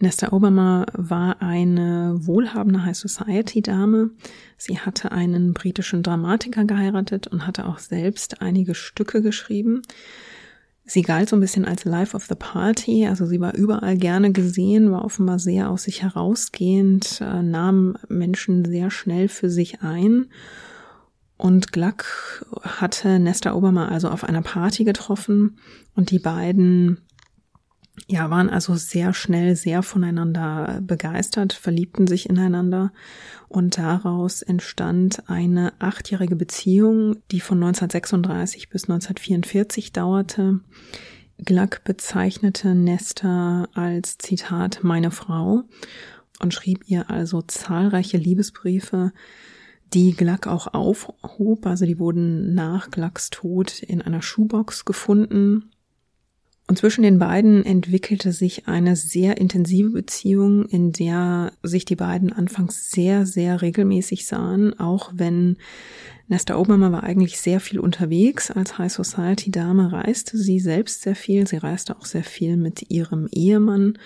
Nesta 0.00 0.30
Obama 0.30 0.84
war 0.92 1.40
eine 1.40 2.14
wohlhabende 2.18 2.84
High 2.84 2.94
Society 2.94 3.62
Dame. 3.62 4.10
Sie 4.58 4.78
hatte 4.78 5.12
einen 5.12 5.54
britischen 5.54 6.02
Dramatiker 6.02 6.66
geheiratet 6.66 7.26
und 7.26 7.46
hatte 7.46 7.64
auch 7.64 7.78
selbst 7.78 8.42
einige 8.42 8.74
Stücke 8.74 9.22
geschrieben. 9.22 9.80
Sie 10.84 11.00
galt 11.00 11.30
so 11.30 11.36
ein 11.36 11.40
bisschen 11.40 11.64
als 11.64 11.86
Life 11.86 12.14
of 12.14 12.26
the 12.26 12.34
Party, 12.34 13.06
also 13.06 13.24
sie 13.24 13.40
war 13.40 13.54
überall 13.54 13.96
gerne 13.96 14.30
gesehen, 14.30 14.92
war 14.92 15.06
offenbar 15.06 15.38
sehr 15.38 15.70
aus 15.70 15.84
sich 15.84 16.02
herausgehend, 16.02 17.22
äh, 17.22 17.42
nahm 17.42 17.96
Menschen 18.08 18.66
sehr 18.66 18.90
schnell 18.90 19.28
für 19.28 19.48
sich 19.48 19.80
ein 19.80 20.26
und 21.42 21.72
Gluck 21.72 22.46
hatte 22.62 23.18
Nesta 23.18 23.54
Obama 23.54 23.88
also 23.88 24.08
auf 24.08 24.22
einer 24.22 24.42
Party 24.42 24.84
getroffen 24.84 25.58
und 25.96 26.12
die 26.12 26.20
beiden 26.20 26.98
ja, 28.06 28.30
waren 28.30 28.48
also 28.48 28.76
sehr 28.76 29.12
schnell 29.12 29.56
sehr 29.56 29.82
voneinander 29.82 30.78
begeistert, 30.82 31.52
verliebten 31.52 32.06
sich 32.06 32.30
ineinander 32.30 32.92
und 33.48 33.76
daraus 33.76 34.42
entstand 34.42 35.28
eine 35.28 35.72
achtjährige 35.80 36.36
Beziehung, 36.36 37.16
die 37.32 37.40
von 37.40 37.58
1936 37.58 38.68
bis 38.68 38.84
1944 38.84 39.92
dauerte. 39.92 40.60
Gluck 41.38 41.82
bezeichnete 41.82 42.76
Nesta 42.76 43.66
als 43.74 44.16
Zitat 44.16 44.84
meine 44.84 45.10
Frau 45.10 45.64
und 46.40 46.54
schrieb 46.54 46.84
ihr 46.86 47.10
also 47.10 47.42
zahlreiche 47.42 48.16
Liebesbriefe, 48.16 49.12
die 49.94 50.12
Gluck 50.12 50.46
auch 50.46 50.72
aufhob. 50.74 51.66
Also 51.66 51.86
die 51.86 51.98
wurden 51.98 52.54
nach 52.54 52.90
Glucks 52.90 53.30
Tod 53.30 53.82
in 53.82 54.02
einer 54.02 54.22
Schuhbox 54.22 54.84
gefunden. 54.84 55.70
Und 56.68 56.78
zwischen 56.78 57.02
den 57.02 57.18
beiden 57.18 57.66
entwickelte 57.66 58.32
sich 58.32 58.68
eine 58.68 58.96
sehr 58.96 59.36
intensive 59.38 59.90
Beziehung, 59.90 60.64
in 60.66 60.92
der 60.92 61.52
sich 61.62 61.84
die 61.84 61.96
beiden 61.96 62.32
anfangs 62.32 62.90
sehr, 62.90 63.26
sehr 63.26 63.60
regelmäßig 63.60 64.26
sahen, 64.26 64.78
auch 64.78 65.12
wenn 65.14 65.56
Nesta 66.28 66.56
Obama 66.56 66.90
war 66.92 67.02
eigentlich 67.02 67.38
sehr 67.38 67.60
viel 67.60 67.78
unterwegs. 67.78 68.50
Als 68.50 68.78
High 68.78 68.90
Society 68.90 69.50
Dame 69.50 69.92
reiste 69.92 70.38
sie 70.38 70.60
selbst 70.60 71.02
sehr 71.02 71.14
viel. 71.14 71.46
Sie 71.46 71.58
reiste 71.58 71.94
auch 71.94 72.06
sehr 72.06 72.24
viel 72.24 72.56
mit 72.56 72.90
ihrem 72.90 73.28
Ehemann 73.30 73.98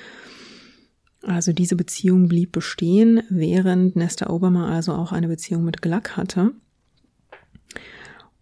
also 1.27 1.53
diese 1.53 1.77
Beziehung 1.77 2.29
blieb 2.29 2.53
bestehen, 2.53 3.23
während 3.29 3.97
Nesta 3.97 4.31
Obama 4.31 4.73
also 4.75 4.93
auch 4.93 5.13
eine 5.13 5.29
Beziehung 5.29 5.65
mit 5.65 5.83
Gluck 5.83 6.17
hatte. 6.17 6.53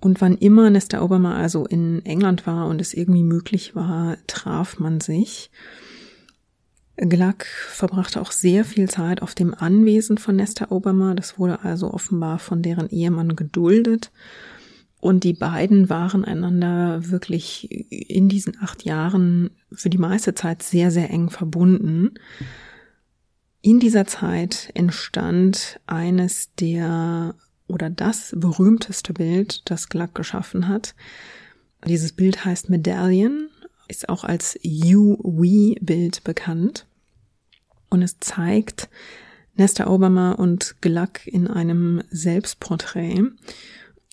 Und 0.01 0.21
wann 0.21 0.37
immer 0.37 0.69
Nesta 0.69 1.01
Obama 1.01 1.35
also 1.37 1.65
in 1.67 2.05
England 2.05 2.47
war 2.47 2.67
und 2.69 2.81
es 2.81 2.93
irgendwie 2.93 3.23
möglich 3.23 3.75
war, 3.75 4.19
traf 4.27 4.79
man 4.79 5.01
sich. 5.01 5.51
Gluck 6.97 7.47
verbrachte 7.47 8.21
auch 8.21 8.31
sehr 8.31 8.65
viel 8.65 8.89
Zeit 8.89 9.23
auf 9.23 9.35
dem 9.35 9.55
Anwesen 9.55 10.19
von 10.19 10.37
Nesta 10.37 10.71
Obama. 10.71 11.15
Das 11.15 11.39
wurde 11.39 11.63
also 11.63 11.93
offenbar 11.93 12.39
von 12.39 12.63
deren 12.63 12.89
Ehemann 12.91 13.35
geduldet. 13.35 14.13
Und 15.01 15.25
die 15.25 15.33
beiden 15.33 15.91
waren 15.91 16.25
einander 16.25 17.11
wirklich 17.11 17.69
in 17.91 18.29
diesen 18.29 18.57
acht 18.63 18.85
Jahren 18.85 19.51
für 19.73 19.91
die 19.91 19.99
meiste 19.99 20.35
Zeit 20.35 20.63
sehr, 20.63 20.91
sehr 20.91 21.11
eng 21.11 21.31
verbunden. 21.31 22.13
In 23.65 23.81
dieser 23.81 24.05
Zeit 24.05 24.71
entstand 24.75 25.81
eines 25.87 26.51
der 26.57 27.35
oder 27.67 27.89
das 27.89 28.35
berühmteste 28.37 29.15
Bild, 29.15 29.63
das 29.71 29.89
Gluck 29.89 30.15
geschaffen 30.15 30.69
hat. 30.69 30.95
Dieses 31.87 32.13
Bild 32.13 32.45
heißt 32.45 32.69
Medallion, 32.69 33.49
ist 33.89 34.11
auch 34.11 34.23
als 34.23 34.59
You-We-Bild 34.61 36.25
bekannt. 36.25 36.87
Und 37.89 38.03
es 38.03 38.21
zeigt 38.21 38.91
Nesta 39.55 39.87
Obama 39.87 40.33
und 40.33 40.83
Gluck 40.83 41.27
in 41.27 41.49
einem 41.49 42.03
Selbstporträt. 42.11 43.23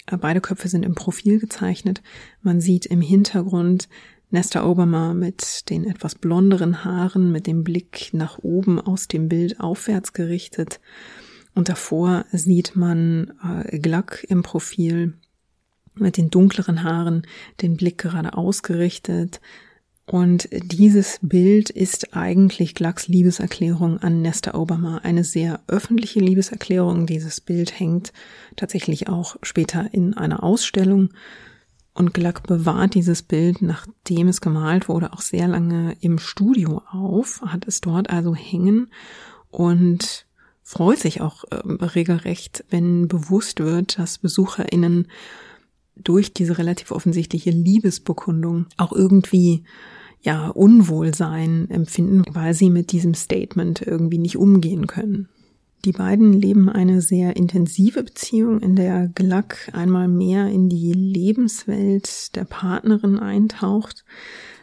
Beide 0.06 0.40
Köpfe 0.40 0.70
sind 0.70 0.86
im 0.86 0.96
Profil 0.96 1.40
gezeichnet. 1.40 2.02
Man 2.42 2.62
sieht 2.62 2.86
im 2.86 3.02
Hintergrund 3.02 3.90
Nesta 4.32 4.66
Obama 4.66 5.14
mit 5.14 5.70
den 5.70 5.86
etwas 5.86 6.16
blonderen 6.16 6.86
Haaren, 6.86 7.32
mit 7.32 7.48
dem 7.48 7.64
Blick 7.64 8.10
nach 8.14 8.40
oben 8.40 8.80
aus 8.80 9.08
dem 9.10 9.28
Bild 9.28 9.60
aufwärts 9.60 10.14
gerichtet. 10.14 10.80
Und 11.54 11.68
davor 11.68 12.26
sieht 12.32 12.78
man 12.78 13.34
äh, 13.44 13.78
Gluck 13.78 14.24
im 14.24 14.42
Profil 14.42 15.14
mit 15.96 16.16
den 16.16 16.30
dunkleren 16.30 16.84
Haaren, 16.84 17.28
den 17.62 17.76
Blick 17.76 17.98
gerade 17.98 18.34
ausgerichtet. 18.38 19.42
Und 20.06 20.50
dieses 20.52 21.20
Bild 21.22 21.70
ist 21.70 22.16
eigentlich 22.16 22.74
Glucks 22.74 23.08
Liebeserklärung 23.08 23.98
an 24.00 24.22
Nesta 24.22 24.56
Obama. 24.56 25.00
Eine 25.00 25.24
sehr 25.24 25.62
öffentliche 25.68 26.20
Liebeserklärung. 26.20 27.06
Dieses 27.06 27.42
Bild 27.42 27.80
hängt 27.80 28.14
tatsächlich 28.56 29.10
auch 29.10 29.36
später 29.44 29.90
in 29.94 30.14
einer 30.14 30.44
Ausstellung. 30.44 31.10
Und 31.94 32.14
Gluck 32.14 32.44
bewahrt 32.44 32.96
dieses 32.96 33.22
Bild, 33.22 33.62
nachdem 33.62 34.30
es 34.30 34.40
gemalt 34.40 34.88
wurde, 34.88 35.12
auch 35.12 35.22
sehr 35.22 35.48
lange 35.48 35.98
im 36.00 36.20
Studio 36.20 36.82
auf, 36.90 37.42
hat 37.42 37.68
es 37.68 37.82
dort 37.82 38.10
also 38.10 38.34
hängen 38.34 38.88
und 39.50 40.26
freut 40.64 41.00
sich 41.00 41.20
auch 41.20 41.44
äh, 41.52 41.56
regelrecht, 41.84 42.64
wenn 42.70 43.10
bewusst 43.10 43.60
wird, 43.60 44.00
dass 44.00 44.20
BesucherInnen 44.20 45.08
durch 45.98 46.34
diese 46.34 46.58
relativ 46.58 46.92
offensichtliche 46.92 47.52
Liebesbekundung 47.52 48.68
auch 48.78 48.94
irgendwie 48.94 49.66
ja 50.22 50.48
Unwohlsein 50.48 51.70
empfinden, 51.70 52.24
weil 52.34 52.54
sie 52.54 52.70
mit 52.70 52.94
diesem 52.94 53.14
Statement 53.14 53.82
irgendwie 53.82 54.18
nicht 54.18 54.38
umgehen 54.38 54.88
können. 54.88 55.28
Die 55.84 55.94
beiden 55.94 56.34
leben 56.34 56.70
eine 56.70 57.02
sehr 57.02 57.36
intensive 57.36 58.04
Beziehung, 58.04 58.60
in 58.60 58.76
der 58.76 59.08
Gluck 59.08 59.56
einmal 59.74 60.08
mehr 60.08 60.48
in 60.48 60.70
die 60.70 60.94
Lebenswelt 60.94 62.36
der 62.36 62.46
Partnerin 62.46 63.18
eintaucht. 63.18 64.06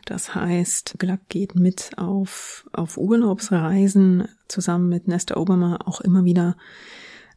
Das 0.04 0.37
heißt, 0.37 0.94
Gluck 0.98 1.20
geht 1.28 1.57
mit 1.57 1.90
auf, 1.96 2.68
auf 2.72 2.96
Urlaubsreisen 2.96 4.28
zusammen 4.46 4.88
mit 4.88 5.09
Nesta 5.09 5.37
Obama 5.37 5.81
auch 5.85 6.00
immer 6.00 6.24
wieder, 6.24 6.57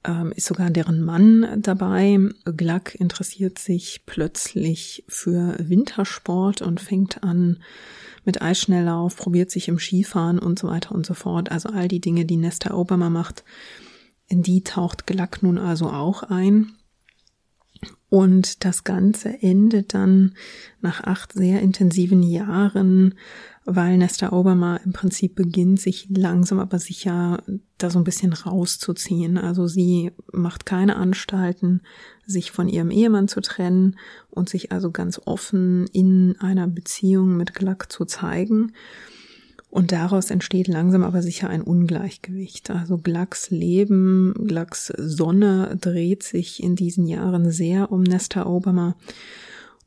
ähm, 0.05 0.31
ist 0.35 0.45
sogar 0.45 0.69
deren 0.69 1.01
Mann 1.01 1.59
dabei. 1.61 2.19
Gluck 2.45 2.93
interessiert 2.93 3.57
sich 3.57 4.03
plötzlich 4.05 5.03
für 5.07 5.55
Wintersport 5.59 6.61
und 6.61 6.79
fängt 6.79 7.23
an 7.23 7.57
mit 8.23 8.41
Eisschnelllauf, 8.41 9.15
probiert 9.15 9.51
sich 9.51 9.67
im 9.67 9.79
Skifahren 9.79 10.39
und 10.39 10.59
so 10.59 10.67
weiter 10.67 10.93
und 10.93 11.05
so 11.05 11.13
fort. 11.13 11.51
Also 11.51 11.69
all 11.69 11.87
die 11.87 12.01
Dinge, 12.01 12.25
die 12.25 12.37
Nesta 12.37 12.73
Obama 12.73 13.09
macht, 13.09 13.43
in 14.27 14.43
die 14.43 14.63
taucht 14.63 15.07
Gluck 15.07 15.43
nun 15.43 15.57
also 15.57 15.89
auch 15.89 16.23
ein. 16.23 16.73
Und 18.09 18.65
das 18.65 18.83
Ganze 18.83 19.41
endet 19.41 19.93
dann 19.93 20.35
nach 20.81 21.03
acht 21.03 21.33
sehr 21.33 21.61
intensiven 21.61 22.23
Jahren, 22.23 23.15
weil 23.65 23.97
Nesta 23.97 24.31
Obama 24.31 24.77
im 24.77 24.91
Prinzip 24.91 25.35
beginnt, 25.35 25.79
sich 25.79 26.07
langsam 26.09 26.59
aber 26.59 26.79
sicher 26.79 27.43
da 27.77 27.89
so 27.89 27.99
ein 27.99 28.03
bisschen 28.03 28.33
rauszuziehen. 28.33 29.37
Also 29.37 29.67
sie 29.67 30.11
macht 30.31 30.65
keine 30.65 30.95
Anstalten, 30.95 31.81
sich 32.25 32.51
von 32.51 32.67
ihrem 32.67 32.89
Ehemann 32.89 33.27
zu 33.27 33.41
trennen 33.41 33.97
und 34.29 34.49
sich 34.49 34.71
also 34.71 34.91
ganz 34.91 35.21
offen 35.25 35.87
in 35.93 36.35
einer 36.39 36.67
Beziehung 36.67 37.37
mit 37.37 37.53
Gluck 37.53 37.91
zu 37.91 38.05
zeigen. 38.05 38.73
Und 39.69 39.93
daraus 39.93 40.31
entsteht 40.31 40.67
langsam 40.67 41.03
aber 41.03 41.21
sicher 41.21 41.49
ein 41.49 41.61
Ungleichgewicht. 41.61 42.69
Also 42.71 42.97
Glucks 42.97 43.51
Leben, 43.51 44.33
Glucks 44.45 44.91
Sonne 44.97 45.77
dreht 45.79 46.23
sich 46.23 46.61
in 46.61 46.75
diesen 46.75 47.07
Jahren 47.07 47.51
sehr 47.51 47.91
um 47.91 48.03
Nesta 48.03 48.45
Obama. 48.45 48.95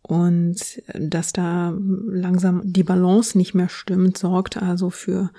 Und 0.07 0.83
dass 0.93 1.33
da 1.33 1.75
langsam 1.79 2.61
die 2.65 2.83
Balance 2.83 3.39
nicht 3.39 3.55
mehr 3.55 3.71
stimmt, 3.71 4.19
sorgt 4.19 4.59
also 4.59 4.91
für 4.91 5.31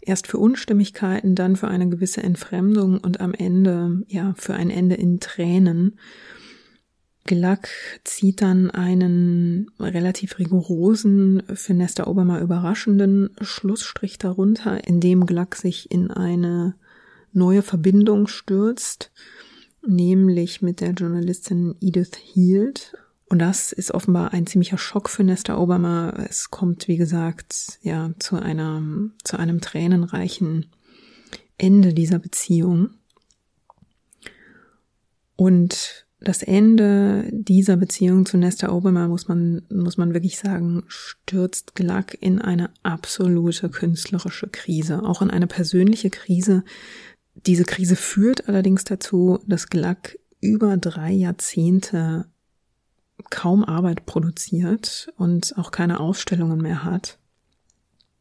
erst 0.00 0.28
für 0.28 0.38
Unstimmigkeiten, 0.38 1.34
dann 1.34 1.56
für 1.56 1.66
eine 1.66 1.88
gewisse 1.88 2.22
Entfremdung 2.22 2.98
und 2.98 3.20
am 3.20 3.34
Ende 3.34 4.04
ja 4.06 4.34
für 4.36 4.54
ein 4.54 4.70
Ende 4.70 4.94
in 4.94 5.18
Tränen. 5.18 5.98
Gluck 7.24 7.66
zieht 8.04 8.40
dann 8.40 8.70
einen 8.70 9.68
relativ 9.80 10.38
rigorosen, 10.38 11.42
für 11.54 11.74
Nesta 11.74 12.06
Obama 12.06 12.40
überraschenden 12.40 13.30
Schlussstrich 13.40 14.18
darunter, 14.18 14.86
indem 14.86 15.26
Gluck 15.26 15.56
sich 15.56 15.90
in 15.90 16.12
eine 16.12 16.76
neue 17.32 17.62
Verbindung 17.62 18.28
stürzt, 18.28 19.10
nämlich 19.84 20.62
mit 20.62 20.80
der 20.80 20.92
Journalistin 20.92 21.74
Edith 21.80 22.14
Hield. 22.14 22.96
Und 23.28 23.40
das 23.40 23.72
ist 23.72 23.92
offenbar 23.92 24.32
ein 24.32 24.46
ziemlicher 24.46 24.78
Schock 24.78 25.10
für 25.10 25.24
Nesta 25.24 25.58
Obama. 25.58 26.10
Es 26.28 26.50
kommt, 26.50 26.86
wie 26.86 26.96
gesagt, 26.96 27.78
ja, 27.82 28.10
zu 28.20 28.36
einer, 28.36 28.82
zu 29.24 29.36
einem 29.36 29.60
tränenreichen 29.60 30.66
Ende 31.58 31.92
dieser 31.92 32.20
Beziehung. 32.20 32.90
Und 35.34 36.06
das 36.20 36.42
Ende 36.42 37.28
dieser 37.32 37.76
Beziehung 37.76 38.26
zu 38.26 38.38
Nesta 38.38 38.70
Obama 38.70 39.08
muss 39.08 39.26
man, 39.26 39.62
muss 39.70 39.96
man 39.96 40.14
wirklich 40.14 40.38
sagen, 40.38 40.84
stürzt 40.86 41.74
Gluck 41.74 42.16
in 42.20 42.40
eine 42.40 42.70
absolute 42.84 43.68
künstlerische 43.68 44.48
Krise, 44.48 45.02
auch 45.02 45.20
in 45.20 45.30
eine 45.30 45.46
persönliche 45.46 46.10
Krise. 46.10 46.64
Diese 47.34 47.64
Krise 47.64 47.96
führt 47.96 48.48
allerdings 48.48 48.84
dazu, 48.84 49.40
dass 49.46 49.68
Gluck 49.68 50.16
über 50.40 50.76
drei 50.76 51.12
Jahrzehnte 51.12 52.26
kaum 53.30 53.64
Arbeit 53.64 54.06
produziert 54.06 55.08
und 55.16 55.56
auch 55.56 55.70
keine 55.70 56.00
Ausstellungen 56.00 56.60
mehr 56.60 56.84
hat. 56.84 57.18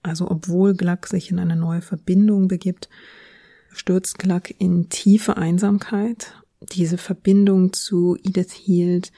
Also 0.03 0.29
obwohl 0.29 0.75
Gluck 0.75 1.07
sich 1.07 1.31
in 1.31 1.39
eine 1.39 1.55
neue 1.55 1.81
Verbindung 1.81 2.47
begibt, 2.47 2.89
stürzt 3.71 4.19
Gluck 4.19 4.53
in 4.59 4.89
tiefe 4.89 5.37
Einsamkeit 5.37 6.33
diese 6.71 6.97
Verbindung 6.97 7.73
zu 7.73 8.17
Edith 8.23 8.53
Hield 8.53 9.11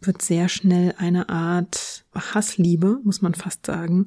wird 0.00 0.22
sehr 0.22 0.48
schnell 0.48 0.94
eine 0.98 1.28
Art 1.28 2.04
Hassliebe, 2.14 3.00
muss 3.04 3.22
man 3.22 3.34
fast 3.34 3.66
sagen. 3.66 4.06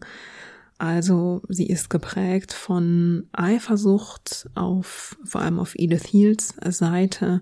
Also 0.77 1.41
sie 1.49 1.65
ist 1.65 1.89
geprägt 1.89 2.53
von 2.53 3.27
Eifersucht 3.31 4.47
auf, 4.53 5.17
vor 5.23 5.41
allem 5.41 5.59
auf 5.59 5.73
Edith 5.75 6.05
Hields 6.05 6.53
Seite. 6.69 7.41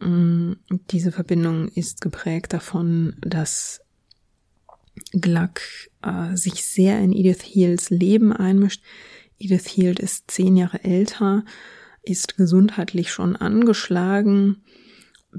Mm, 0.00 0.52
diese 0.90 1.12
Verbindung 1.12 1.68
ist 1.68 2.00
geprägt 2.00 2.52
davon, 2.52 3.16
dass 3.20 3.80
Gluck 5.12 5.60
äh, 6.02 6.36
sich 6.36 6.64
sehr 6.64 7.00
in 7.00 7.12
Edith 7.12 7.42
Hields 7.42 7.90
Leben 7.90 8.32
einmischt. 8.32 8.82
Edith 9.38 9.66
Hield 9.66 9.98
ist 9.98 10.30
zehn 10.30 10.56
Jahre 10.56 10.82
älter 10.84 11.44
ist 12.04 12.36
gesundheitlich 12.36 13.10
schon 13.10 13.36
angeschlagen. 13.36 14.62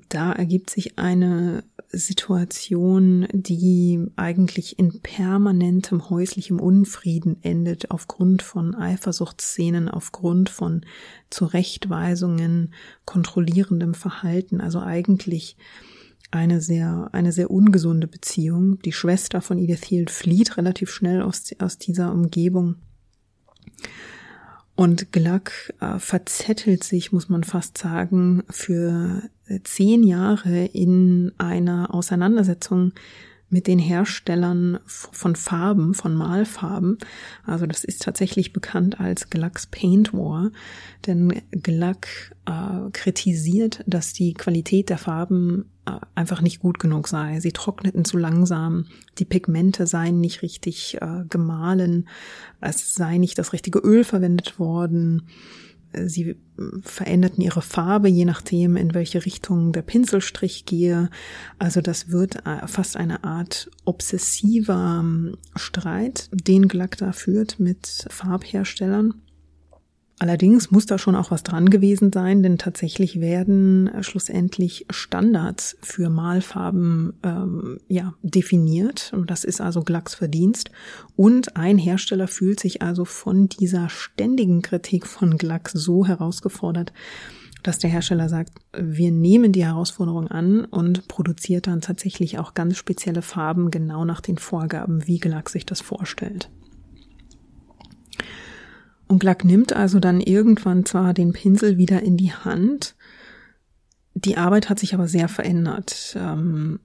Da 0.09 0.31
ergibt 0.33 0.69
sich 0.69 0.97
eine 0.97 1.63
Situation, 1.89 3.27
die 3.31 4.05
eigentlich 4.15 4.77
in 4.79 4.99
permanentem 5.01 6.09
häuslichem 6.09 6.59
Unfrieden 6.59 7.37
endet, 7.41 7.91
aufgrund 7.91 8.41
von 8.41 8.75
Eifersuchtsszenen, 8.75 9.87
aufgrund 9.87 10.49
von 10.49 10.85
Zurechtweisungen, 11.29 12.73
kontrollierendem 13.05 13.93
Verhalten, 13.93 14.61
also 14.61 14.79
eigentlich 14.79 15.57
eine 16.31 16.59
sehr, 16.59 17.09
eine 17.13 17.31
sehr 17.31 17.49
ungesunde 17.49 18.07
Beziehung. 18.07 18.79
Die 18.81 18.91
Schwester 18.91 19.41
von 19.41 19.57
Edith 19.57 19.85
Hield 19.85 20.11
flieht 20.11 20.57
relativ 20.57 20.89
schnell 20.89 21.21
aus, 21.21 21.51
aus 21.59 21.77
dieser 21.77 22.11
Umgebung. 22.11 22.75
Und 24.75 25.13
Gluck 25.13 25.51
äh, 25.79 25.99
verzettelt 25.99 26.83
sich, 26.83 27.13
muss 27.13 27.29
man 27.29 27.45
fast 27.45 27.77
sagen, 27.77 28.43
für 28.49 29.21
zehn 29.63 30.03
Jahre 30.03 30.65
in 30.65 31.31
einer 31.37 31.93
Auseinandersetzung 31.93 32.93
mit 33.49 33.67
den 33.67 33.79
Herstellern 33.79 34.79
von 34.85 35.35
Farben, 35.35 35.93
von 35.93 36.15
Malfarben. 36.15 36.97
Also 37.45 37.65
das 37.65 37.83
ist 37.83 38.01
tatsächlich 38.01 38.53
bekannt 38.53 38.99
als 38.99 39.29
Glacks 39.29 39.67
Paint 39.67 40.13
War, 40.13 40.51
denn 41.05 41.41
Glack 41.51 42.35
äh, 42.45 42.89
kritisiert, 42.91 43.83
dass 43.85 44.13
die 44.13 44.33
Qualität 44.33 44.89
der 44.89 44.97
Farben 44.97 45.69
äh, 45.85 45.91
einfach 46.15 46.41
nicht 46.41 46.59
gut 46.59 46.79
genug 46.79 47.07
sei. 47.07 47.39
Sie 47.39 47.51
trockneten 47.51 48.03
zu 48.03 48.17
langsam, 48.17 48.87
die 49.19 49.25
Pigmente 49.25 49.85
seien 49.85 50.19
nicht 50.19 50.41
richtig 50.41 50.97
äh, 51.01 51.23
gemahlen, 51.29 52.09
es 52.61 52.95
sei 52.95 53.19
nicht 53.19 53.37
das 53.37 53.53
richtige 53.53 53.79
Öl 53.79 54.03
verwendet 54.03 54.59
worden 54.59 55.27
sie 56.07 56.35
veränderten 56.81 57.41
ihre 57.41 57.61
Farbe, 57.61 58.07
je 58.07 58.25
nachdem, 58.25 58.77
in 58.77 58.93
welche 58.93 59.25
Richtung 59.25 59.73
der 59.73 59.81
Pinselstrich 59.81 60.65
gehe. 60.65 61.09
Also 61.59 61.81
das 61.81 62.09
wird 62.09 62.45
äh, 62.45 62.67
fast 62.67 62.97
eine 62.97 63.23
Art 63.23 63.69
obsessiver 63.83 65.01
ähm, 65.01 65.37
Streit, 65.55 66.29
den 66.31 66.67
Glack 66.67 66.97
da 66.97 67.11
führt 67.11 67.59
mit 67.59 68.05
Farbherstellern. 68.09 69.15
Allerdings 70.17 70.71
muss 70.71 70.85
da 70.85 70.97
schon 70.97 71.15
auch 71.15 71.29
was 71.29 71.43
dran 71.43 71.69
gewesen 71.69 72.11
sein, 72.13 72.41
denn 72.41 72.57
tatsächlich 72.57 73.19
werden 73.19 73.87
äh, 73.87 74.01
schlussendlich 74.01 74.85
Standards 74.89 75.77
für 75.81 76.09
Malfarben 76.09 77.13
ähm, 77.23 77.79
ja 77.89 78.13
definiert. 78.21 79.13
Das 79.27 79.43
ist 79.43 79.59
also 79.59 79.81
Glacks 79.81 80.15
Verdienst. 80.15 80.71
Und 81.17 81.57
ein 81.57 81.77
Hersteller 81.77 82.29
fühlt 82.29 82.61
sich 82.61 82.81
also 82.81 83.03
von 83.03 83.49
dieser 83.49 83.89
ständigen 83.89 84.61
Kritik 84.61 85.05
von 85.05 85.37
Glack 85.37 85.69
so 85.73 86.05
herausgefordert, 86.05 86.93
dass 87.61 87.79
der 87.79 87.89
Hersteller 87.89 88.29
sagt, 88.29 88.53
wir 88.77 89.11
nehmen 89.11 89.51
die 89.51 89.65
Herausforderung 89.65 90.29
an 90.29 90.63
und 90.63 91.09
produziert 91.09 91.67
dann 91.67 91.81
tatsächlich 91.81 92.39
auch 92.39 92.53
ganz 92.53 92.77
spezielle 92.77 93.21
Farben 93.21 93.69
genau 93.69 94.05
nach 94.05 94.21
den 94.21 94.37
Vorgaben, 94.37 95.07
wie 95.07 95.17
Glack 95.17 95.49
sich 95.49 95.65
das 95.65 95.81
vorstellt. 95.81 96.49
Und 99.07 99.19
Glack 99.19 99.45
nimmt 99.45 99.73
also 99.73 99.99
dann 99.99 100.19
irgendwann 100.19 100.85
zwar 100.85 101.13
den 101.13 101.33
Pinsel 101.33 101.77
wieder 101.77 102.01
in 102.01 102.17
die 102.17 102.33
Hand, 102.33 102.95
die 104.15 104.37
Arbeit 104.37 104.69
hat 104.69 104.79
sich 104.79 104.93
aber 104.93 105.07
sehr 105.07 105.27
verändert. 105.27 106.15
Ähm, 106.17 106.79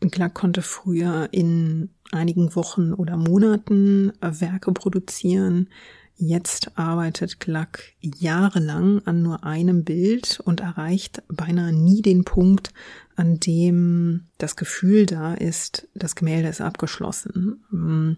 Glack 0.00 0.34
konnte 0.34 0.62
früher 0.62 1.28
in 1.32 1.90
einigen 2.12 2.54
Wochen 2.54 2.92
oder 2.92 3.16
Monaten 3.16 4.12
äh, 4.20 4.40
Werke 4.40 4.72
produzieren. 4.72 5.68
Jetzt 6.14 6.78
arbeitet 6.78 7.40
Glack 7.40 7.94
jahrelang 8.00 9.02
an 9.06 9.22
nur 9.22 9.44
einem 9.44 9.84
Bild 9.84 10.40
und 10.44 10.60
erreicht 10.60 11.22
beinahe 11.28 11.72
nie 11.72 12.00
den 12.00 12.24
Punkt, 12.24 12.72
an 13.16 13.40
dem 13.40 14.26
das 14.38 14.54
Gefühl 14.54 15.06
da 15.06 15.34
ist, 15.34 15.88
das 15.94 16.14
Gemälde 16.14 16.48
ist 16.48 16.60
abgeschlossen. 16.60 17.64
Ähm, 17.72 18.16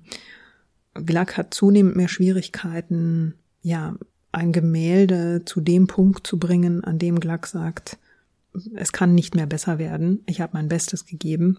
Glack 0.94 1.38
hat 1.38 1.54
zunehmend 1.54 1.96
mehr 1.96 2.08
Schwierigkeiten, 2.08 3.34
ja, 3.62 3.96
ein 4.32 4.52
Gemälde 4.52 5.42
zu 5.44 5.60
dem 5.60 5.86
Punkt 5.86 6.26
zu 6.26 6.38
bringen, 6.38 6.84
an 6.84 6.98
dem 6.98 7.20
Glack 7.20 7.46
sagt, 7.46 7.98
es 8.74 8.92
kann 8.92 9.14
nicht 9.14 9.34
mehr 9.34 9.46
besser 9.46 9.78
werden, 9.78 10.22
ich 10.26 10.40
habe 10.40 10.52
mein 10.54 10.68
Bestes 10.68 11.06
gegeben. 11.06 11.58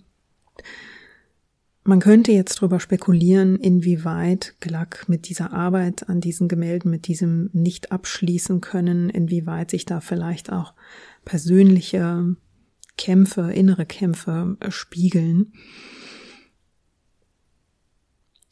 Man 1.83 1.99
könnte 1.99 2.31
jetzt 2.31 2.59
darüber 2.59 2.79
spekulieren, 2.79 3.55
inwieweit 3.55 4.55
Glack 4.59 5.09
mit 5.09 5.27
dieser 5.29 5.51
Arbeit 5.51 6.09
an 6.09 6.21
diesen 6.21 6.47
Gemälden, 6.47 6.91
mit 6.91 7.07
diesem 7.07 7.49
nicht 7.53 7.91
abschließen 7.91 8.61
können, 8.61 9.09
inwieweit 9.09 9.71
sich 9.71 9.85
da 9.85 9.99
vielleicht 9.99 10.51
auch 10.51 10.75
persönliche 11.25 12.35
Kämpfe, 12.97 13.51
innere 13.51 13.87
Kämpfe 13.87 14.57
spiegeln. 14.69 15.53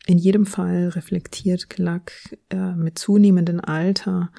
In 0.09 0.17
jedem 0.17 0.47
Fall 0.47 0.87
reflektiert 0.87 1.69
Glack 1.69 2.35
äh, 2.49 2.73
mit 2.73 2.97
zunehmendem 2.97 3.59
Alter 3.59 4.31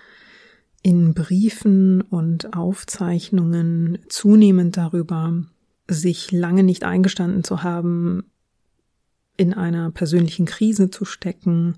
in 0.83 1.15
Briefen 1.15 2.01
und 2.01 2.57
Aufzeichnungen 2.57 4.01
zunehmend 4.09 4.77
darüber, 4.77 5.45
sich 5.87 6.33
lange 6.33 6.65
nicht 6.65 6.83
eingestanden 6.83 7.45
zu 7.45 7.63
haben, 7.63 8.25
in 9.37 9.55
einer 9.55 9.93
persönlichen 9.93 10.45
Krise 10.45 10.91
zu 10.91 11.05
stecken, 11.05 11.77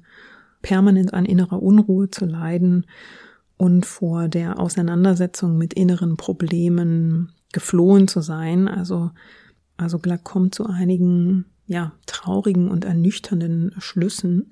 permanent 0.62 1.12
an 1.12 1.26
innerer 1.26 1.62
Unruhe 1.62 2.08
zu 2.08 2.24
leiden 2.24 2.86
und 3.58 3.84
vor 3.84 4.26
der 4.28 4.58
Auseinandersetzung 4.58 5.58
mit 5.58 5.74
inneren 5.74 6.16
Problemen 6.16 7.30
geflohen 7.52 8.08
zu 8.08 8.22
sein. 8.22 8.68
Also, 8.68 9.10
also 9.76 9.98
Glack 9.98 10.24
kommt 10.24 10.54
zu 10.54 10.64
einigen 10.64 11.44
ja, 11.66 11.92
traurigen 12.06 12.68
und 12.68 12.84
ernüchternden 12.84 13.74
Schlüssen. 13.78 14.50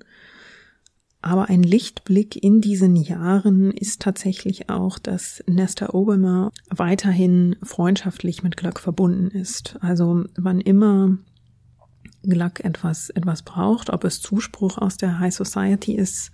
Aber 1.21 1.49
ein 1.49 1.61
Lichtblick 1.61 2.41
in 2.41 2.61
diesen 2.61 2.95
Jahren 2.95 3.71
ist 3.71 4.01
tatsächlich 4.01 4.69
auch, 4.69 4.97
dass 4.97 5.43
Nesta 5.45 5.93
Obama 5.93 6.51
weiterhin 6.69 7.55
freundschaftlich 7.61 8.41
mit 8.41 8.57
Gluck 8.57 8.79
verbunden 8.79 9.27
ist. 9.27 9.77
Also 9.81 10.25
wann 10.35 10.61
immer 10.61 11.17
Gluck 12.23 12.61
etwas, 12.61 13.11
etwas 13.11 13.43
braucht, 13.43 13.91
ob 13.91 14.03
es 14.03 14.21
Zuspruch 14.21 14.79
aus 14.79 14.97
der 14.97 15.19
High 15.19 15.33
Society 15.33 15.93
ist 15.93 16.31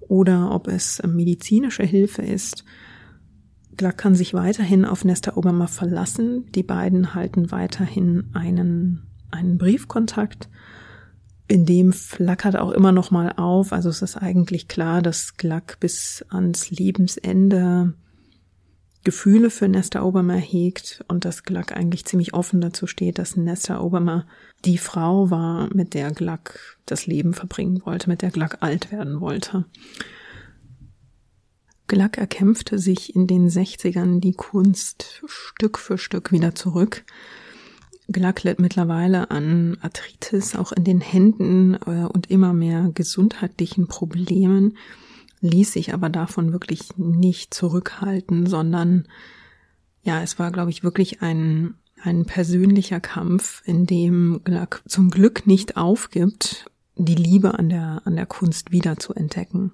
oder 0.00 0.50
ob 0.52 0.68
es 0.68 1.02
medizinische 1.02 1.82
Hilfe 1.82 2.22
ist, 2.22 2.64
Gluck 3.76 3.96
kann 3.98 4.14
sich 4.14 4.34
weiterhin 4.34 4.84
auf 4.84 5.04
Nesta 5.04 5.36
Obama 5.36 5.66
verlassen. 5.66 6.46
Die 6.54 6.62
beiden 6.62 7.14
halten 7.14 7.50
weiterhin 7.50 8.30
einen 8.32 9.02
einen 9.30 9.58
Briefkontakt. 9.58 10.48
In 11.48 11.64
dem 11.64 11.92
flackert 11.92 12.56
auch 12.56 12.72
immer 12.72 12.92
noch 12.92 13.10
mal 13.10 13.32
auf. 13.36 13.72
Also 13.72 13.88
es 13.88 14.02
ist 14.02 14.16
eigentlich 14.16 14.68
klar, 14.68 15.02
dass 15.02 15.36
Gluck 15.36 15.78
bis 15.80 16.24
ans 16.28 16.70
Lebensende 16.70 17.94
Gefühle 19.06 19.50
für 19.50 19.68
Nesta 19.68 20.02
Obama 20.02 20.34
hegt 20.34 21.04
und 21.06 21.24
dass 21.24 21.44
Gluck 21.44 21.70
eigentlich 21.70 22.04
ziemlich 22.04 22.34
offen 22.34 22.60
dazu 22.60 22.88
steht, 22.88 23.20
dass 23.20 23.36
Nesta 23.36 23.78
Obama 23.80 24.26
die 24.64 24.78
Frau 24.78 25.30
war, 25.30 25.72
mit 25.72 25.94
der 25.94 26.10
Gluck 26.10 26.76
das 26.86 27.06
Leben 27.06 27.32
verbringen 27.32 27.82
wollte, 27.84 28.10
mit 28.10 28.20
der 28.20 28.32
Gluck 28.32 28.56
alt 28.62 28.90
werden 28.90 29.20
wollte. 29.20 29.64
Gluck 31.86 32.18
erkämpfte 32.18 32.80
sich 32.80 33.14
in 33.14 33.28
den 33.28 33.48
60ern 33.48 34.18
die 34.18 34.32
Kunst 34.32 35.22
Stück 35.26 35.78
für 35.78 35.98
Stück 35.98 36.32
wieder 36.32 36.56
zurück. 36.56 37.04
Glack 38.08 38.44
litt 38.44 38.60
mittlerweile 38.60 39.30
an 39.30 39.78
Arthritis, 39.80 40.54
auch 40.54 40.72
in 40.72 40.84
den 40.84 41.00
Händen 41.00 41.74
äh, 41.74 42.06
und 42.06 42.30
immer 42.30 42.52
mehr 42.52 42.90
gesundheitlichen 42.94 43.88
Problemen, 43.88 44.76
ließ 45.40 45.72
sich 45.72 45.92
aber 45.92 46.08
davon 46.08 46.52
wirklich 46.52 46.96
nicht 46.96 47.52
zurückhalten, 47.52 48.46
sondern 48.46 49.06
ja, 50.02 50.22
es 50.22 50.38
war, 50.38 50.52
glaube 50.52 50.70
ich, 50.70 50.84
wirklich 50.84 51.20
ein, 51.20 51.74
ein 52.00 52.26
persönlicher 52.26 53.00
Kampf, 53.00 53.62
in 53.64 53.86
dem 53.86 54.40
Glack 54.44 54.82
zum 54.86 55.10
Glück 55.10 55.46
nicht 55.46 55.76
aufgibt, 55.76 56.70
die 56.94 57.16
Liebe 57.16 57.58
an 57.58 57.68
der, 57.68 58.02
an 58.04 58.14
der 58.14 58.26
Kunst 58.26 58.70
wieder 58.70 58.96
zu 58.98 59.14
entdecken. 59.14 59.72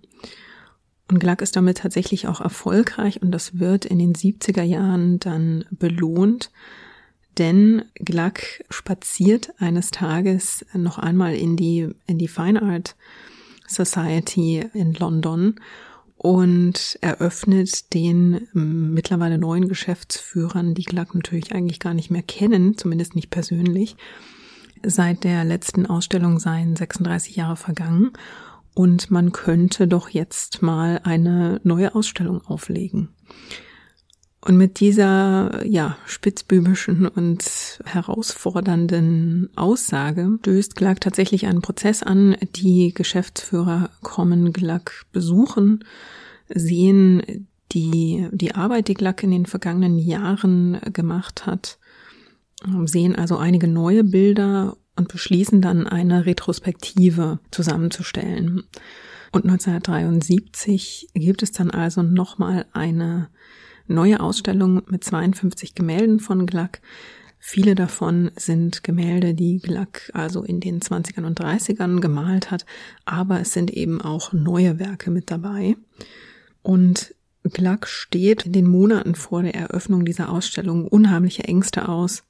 Und 1.08 1.18
Glack 1.18 1.42
ist 1.42 1.56
damit 1.56 1.78
tatsächlich 1.78 2.26
auch 2.26 2.40
erfolgreich 2.40 3.20
und 3.20 3.30
das 3.30 3.58
wird 3.58 3.84
in 3.84 3.98
den 3.98 4.14
70er 4.14 4.62
Jahren 4.62 5.18
dann 5.18 5.66
belohnt 5.70 6.50
denn 7.38 7.84
Gluck 7.94 8.40
spaziert 8.70 9.52
eines 9.58 9.90
Tages 9.90 10.64
noch 10.74 10.98
einmal 10.98 11.34
in 11.34 11.56
die, 11.56 11.88
in 12.06 12.18
die 12.18 12.28
Fine 12.28 12.62
Art 12.62 12.96
Society 13.66 14.64
in 14.74 14.94
London 14.94 15.56
und 16.16 16.98
eröffnet 17.00 17.92
den 17.94 18.46
mittlerweile 18.52 19.38
neuen 19.38 19.68
Geschäftsführern, 19.68 20.74
die 20.74 20.84
Gluck 20.84 21.14
natürlich 21.14 21.52
eigentlich 21.52 21.80
gar 21.80 21.94
nicht 21.94 22.10
mehr 22.10 22.22
kennen, 22.22 22.76
zumindest 22.76 23.16
nicht 23.16 23.30
persönlich. 23.30 23.96
Seit 24.84 25.24
der 25.24 25.44
letzten 25.44 25.86
Ausstellung 25.86 26.38
seien 26.38 26.76
36 26.76 27.36
Jahre 27.36 27.56
vergangen 27.56 28.12
und 28.74 29.10
man 29.10 29.32
könnte 29.32 29.88
doch 29.88 30.08
jetzt 30.08 30.62
mal 30.62 31.00
eine 31.04 31.60
neue 31.64 31.94
Ausstellung 31.94 32.44
auflegen. 32.46 33.08
Und 34.44 34.56
mit 34.56 34.80
dieser, 34.80 35.64
ja, 35.64 35.96
spitzbübischen 36.04 37.06
und 37.06 37.78
herausfordernden 37.84 39.50
Aussage 39.54 40.36
stößt 40.40 40.74
Glack 40.74 41.00
tatsächlich 41.00 41.46
einen 41.46 41.62
Prozess 41.62 42.02
an. 42.02 42.36
Die 42.56 42.92
Geschäftsführer 42.92 43.90
kommen 44.02 44.52
Glack 44.52 45.06
besuchen, 45.12 45.84
sehen 46.48 47.46
die, 47.70 48.28
die 48.32 48.54
Arbeit, 48.56 48.88
die 48.88 48.94
Glack 48.94 49.22
in 49.22 49.30
den 49.30 49.46
vergangenen 49.46 49.96
Jahren 49.96 50.80
gemacht 50.92 51.46
hat, 51.46 51.78
sehen 52.84 53.14
also 53.14 53.36
einige 53.36 53.68
neue 53.68 54.02
Bilder 54.02 54.76
und 54.96 55.06
beschließen 55.06 55.62
dann 55.62 55.86
eine 55.86 56.26
Retrospektive 56.26 57.38
zusammenzustellen. 57.52 58.64
Und 59.30 59.44
1973 59.44 61.10
gibt 61.14 61.44
es 61.44 61.52
dann 61.52 61.70
also 61.70 62.02
nochmal 62.02 62.66
eine 62.72 63.28
neue 63.86 64.20
Ausstellung 64.20 64.82
mit 64.88 65.04
52 65.04 65.74
Gemälden 65.74 66.20
von 66.20 66.46
Gluck. 66.46 66.80
Viele 67.38 67.74
davon 67.74 68.30
sind 68.36 68.84
Gemälde, 68.84 69.34
die 69.34 69.58
Gluck 69.58 70.10
also 70.12 70.44
in 70.44 70.60
den 70.60 70.80
20ern 70.80 71.24
und 71.24 71.40
30ern 71.40 72.00
gemalt 72.00 72.50
hat, 72.50 72.64
aber 73.04 73.40
es 73.40 73.52
sind 73.52 73.70
eben 73.72 74.00
auch 74.00 74.32
neue 74.32 74.78
Werke 74.78 75.10
mit 75.10 75.30
dabei. 75.30 75.76
Und 76.62 77.14
Gluck 77.42 77.88
steht 77.88 78.46
in 78.46 78.52
den 78.52 78.66
Monaten 78.66 79.16
vor 79.16 79.42
der 79.42 79.54
Eröffnung 79.54 80.04
dieser 80.04 80.30
Ausstellung 80.30 80.86
unheimliche 80.86 81.42
Ängste 81.42 81.88
aus, 81.88 82.22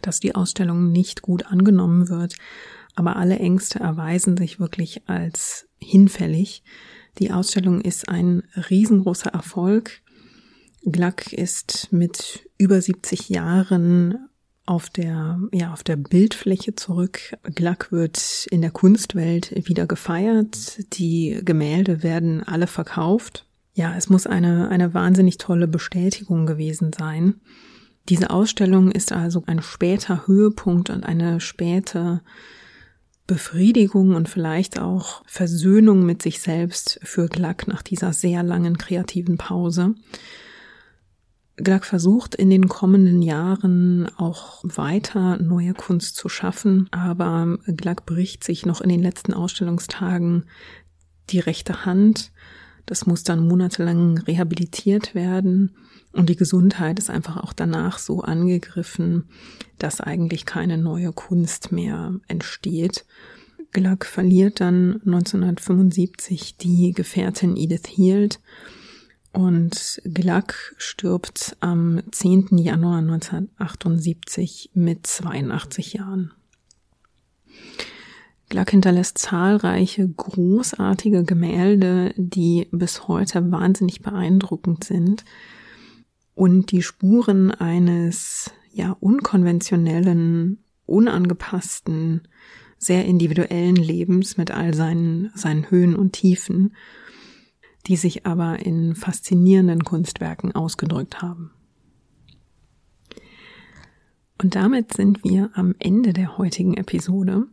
dass 0.00 0.20
die 0.20 0.34
Ausstellung 0.34 0.90
nicht 0.90 1.20
gut 1.20 1.46
angenommen 1.46 2.08
wird, 2.08 2.36
aber 2.94 3.16
alle 3.16 3.38
Ängste 3.38 3.80
erweisen 3.80 4.36
sich 4.38 4.58
wirklich 4.58 5.06
als 5.08 5.68
hinfällig. 5.78 6.62
Die 7.18 7.30
Ausstellung 7.30 7.82
ist 7.82 8.08
ein 8.08 8.42
riesengroßer 8.70 9.30
Erfolg. 9.30 10.00
Gluck 10.86 11.32
ist 11.32 11.88
mit 11.90 12.48
über 12.58 12.80
70 12.80 13.28
Jahren 13.28 14.28
auf 14.66 14.88
der, 14.88 15.40
ja, 15.52 15.72
auf 15.72 15.82
der 15.82 15.96
Bildfläche 15.96 16.76
zurück. 16.76 17.36
Gluck 17.42 17.90
wird 17.90 18.46
in 18.50 18.62
der 18.62 18.70
Kunstwelt 18.70 19.52
wieder 19.68 19.86
gefeiert. 19.86 20.78
Die 20.94 21.40
Gemälde 21.44 22.04
werden 22.04 22.42
alle 22.44 22.68
verkauft. 22.68 23.46
Ja, 23.74 23.94
es 23.96 24.08
muss 24.08 24.26
eine, 24.26 24.68
eine 24.68 24.94
wahnsinnig 24.94 25.38
tolle 25.38 25.66
Bestätigung 25.66 26.46
gewesen 26.46 26.92
sein. 26.96 27.34
Diese 28.08 28.30
Ausstellung 28.30 28.92
ist 28.92 29.10
also 29.10 29.42
ein 29.46 29.62
später 29.62 30.28
Höhepunkt 30.28 30.90
und 30.90 31.04
eine 31.04 31.40
späte 31.40 32.22
Befriedigung 33.26 34.14
und 34.14 34.28
vielleicht 34.28 34.78
auch 34.78 35.24
Versöhnung 35.26 36.06
mit 36.06 36.22
sich 36.22 36.38
selbst 36.40 37.00
für 37.02 37.26
Gluck 37.26 37.66
nach 37.66 37.82
dieser 37.82 38.12
sehr 38.12 38.44
langen 38.44 38.78
kreativen 38.78 39.36
Pause. 39.36 39.96
Gluck 41.56 41.84
versucht 41.84 42.34
in 42.34 42.50
den 42.50 42.68
kommenden 42.68 43.22
Jahren 43.22 44.08
auch 44.16 44.62
weiter 44.62 45.38
neue 45.38 45.72
Kunst 45.72 46.16
zu 46.16 46.28
schaffen, 46.28 46.88
aber 46.90 47.58
Gluck 47.66 48.04
bricht 48.04 48.44
sich 48.44 48.66
noch 48.66 48.82
in 48.82 48.90
den 48.90 49.02
letzten 49.02 49.32
Ausstellungstagen 49.32 50.44
die 51.30 51.40
rechte 51.40 51.86
Hand. 51.86 52.32
Das 52.84 53.06
muss 53.06 53.24
dann 53.24 53.48
monatelang 53.48 54.18
rehabilitiert 54.18 55.14
werden 55.14 55.74
und 56.12 56.28
die 56.28 56.36
Gesundheit 56.36 56.98
ist 56.98 57.10
einfach 57.10 57.38
auch 57.38 57.52
danach 57.52 57.98
so 57.98 58.20
angegriffen, 58.20 59.28
dass 59.78 60.00
eigentlich 60.00 60.44
keine 60.44 60.78
neue 60.78 61.12
Kunst 61.12 61.72
mehr 61.72 62.14
entsteht. 62.28 63.06
Gluck 63.72 64.04
verliert 64.04 64.60
dann 64.60 65.00
1975 65.04 66.56
die 66.56 66.92
Gefährtin 66.92 67.56
Edith 67.56 67.86
Hield 67.86 68.40
und 69.36 70.00
Gluck 70.04 70.54
stirbt 70.78 71.58
am 71.60 72.00
10. 72.10 72.56
Januar 72.56 72.98
1978 72.98 74.70
mit 74.72 75.06
82 75.06 75.92
Jahren. 75.92 76.32
Gluck 78.48 78.70
hinterlässt 78.70 79.18
zahlreiche 79.18 80.08
großartige 80.08 81.24
Gemälde, 81.24 82.14
die 82.16 82.66
bis 82.70 83.08
heute 83.08 83.50
wahnsinnig 83.52 84.00
beeindruckend 84.00 84.84
sind 84.84 85.26
und 86.34 86.70
die 86.70 86.82
Spuren 86.82 87.50
eines 87.50 88.52
ja 88.72 88.96
unkonventionellen, 89.00 90.64
unangepassten, 90.86 92.22
sehr 92.78 93.04
individuellen 93.04 93.76
Lebens 93.76 94.38
mit 94.38 94.50
all 94.50 94.72
seinen, 94.72 95.30
seinen 95.34 95.70
Höhen 95.70 95.94
und 95.94 96.14
Tiefen, 96.14 96.72
die 97.86 97.96
sich 97.96 98.26
aber 98.26 98.58
in 98.60 98.94
faszinierenden 98.94 99.84
Kunstwerken 99.84 100.54
ausgedrückt 100.54 101.22
haben. 101.22 101.52
Und 104.38 104.54
damit 104.54 104.92
sind 104.92 105.24
wir 105.24 105.50
am 105.54 105.74
Ende 105.78 106.12
der 106.12 106.36
heutigen 106.36 106.74
Episode. 106.74 107.46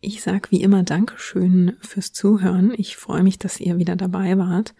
Ich 0.00 0.22
sage 0.22 0.50
wie 0.50 0.62
immer 0.62 0.82
Dankeschön 0.82 1.76
fürs 1.80 2.12
Zuhören. 2.12 2.72
Ich 2.76 2.96
freue 2.96 3.22
mich, 3.22 3.38
dass 3.38 3.58
ihr 3.58 3.78
wieder 3.78 3.96
dabei 3.96 4.38
wart. 4.38 4.74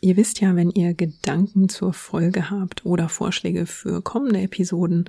Ihr 0.00 0.16
wisst 0.16 0.40
ja, 0.40 0.54
wenn 0.54 0.70
ihr 0.70 0.92
Gedanken 0.92 1.68
zur 1.70 1.94
Folge 1.94 2.50
habt 2.50 2.84
oder 2.84 3.08
Vorschläge 3.08 3.64
für 3.64 4.02
kommende 4.02 4.42
Episoden, 4.42 5.08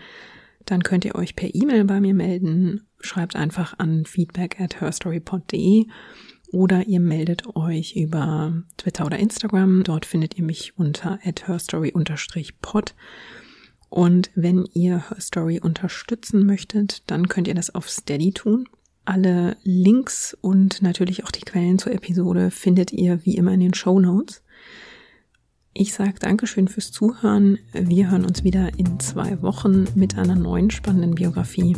dann 0.64 0.84
könnt 0.84 1.06
ihr 1.06 1.16
euch 1.16 1.36
per 1.36 1.54
E-Mail 1.54 1.84
bei 1.84 2.00
mir 2.00 2.14
melden. 2.14 2.88
Schreibt 3.02 3.36
einfach 3.36 3.78
an 3.78 4.06
feedback 4.06 4.60
at 4.60 4.80
herstorypod.de 4.80 5.86
oder 6.52 6.88
ihr 6.88 7.00
meldet 7.00 7.56
euch 7.56 7.96
über 7.96 8.64
Twitter 8.78 9.06
oder 9.06 9.18
Instagram. 9.18 9.84
Dort 9.84 10.06
findet 10.06 10.38
ihr 10.38 10.44
mich 10.44 10.78
unter 10.78 11.20
herstory-pod. 11.22 12.96
Und 13.90 14.32
wenn 14.36 14.66
ihr 14.74 15.10
Herstory 15.10 15.60
unterstützen 15.60 16.46
möchtet, 16.46 17.04
dann 17.08 17.28
könnt 17.30 17.48
ihr 17.48 17.56
das 17.56 17.74
auf 17.74 17.90
Steady 17.90 18.32
tun. 18.32 18.68
Alle 19.06 19.56
Links 19.64 20.36
und 20.42 20.82
natürlich 20.82 21.24
auch 21.24 21.32
die 21.32 21.46
Quellen 21.46 21.78
zur 21.78 21.94
Episode 21.94 22.52
findet 22.52 22.92
ihr 22.92 23.24
wie 23.26 23.36
immer 23.36 23.54
in 23.54 23.60
den 23.60 23.74
Show 23.74 24.00
Notes. 24.00 24.42
Ich 25.78 25.94
sage 25.94 26.14
Dankeschön 26.22 26.70
fürs 26.70 26.94
Zuhören. 26.94 27.60
Wir 27.74 28.10
hören 28.10 28.24
uns 28.24 28.46
wieder 28.46 28.70
in 28.80 28.98
zwei 29.02 29.42
Wochen 29.42 29.84
mit 29.94 30.18
einer 30.18 30.36
neuen 30.36 30.72
spannenden 30.72 31.16
Biografie. 31.16 31.76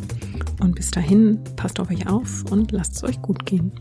Und 0.61 0.75
bis 0.75 0.91
dahin, 0.91 1.39
passt 1.55 1.79
auf 1.79 1.89
euch 1.89 2.07
auf 2.07 2.43
und 2.51 2.71
lasst 2.71 2.97
es 2.97 3.03
euch 3.03 3.19
gut 3.23 3.47
gehen. 3.47 3.71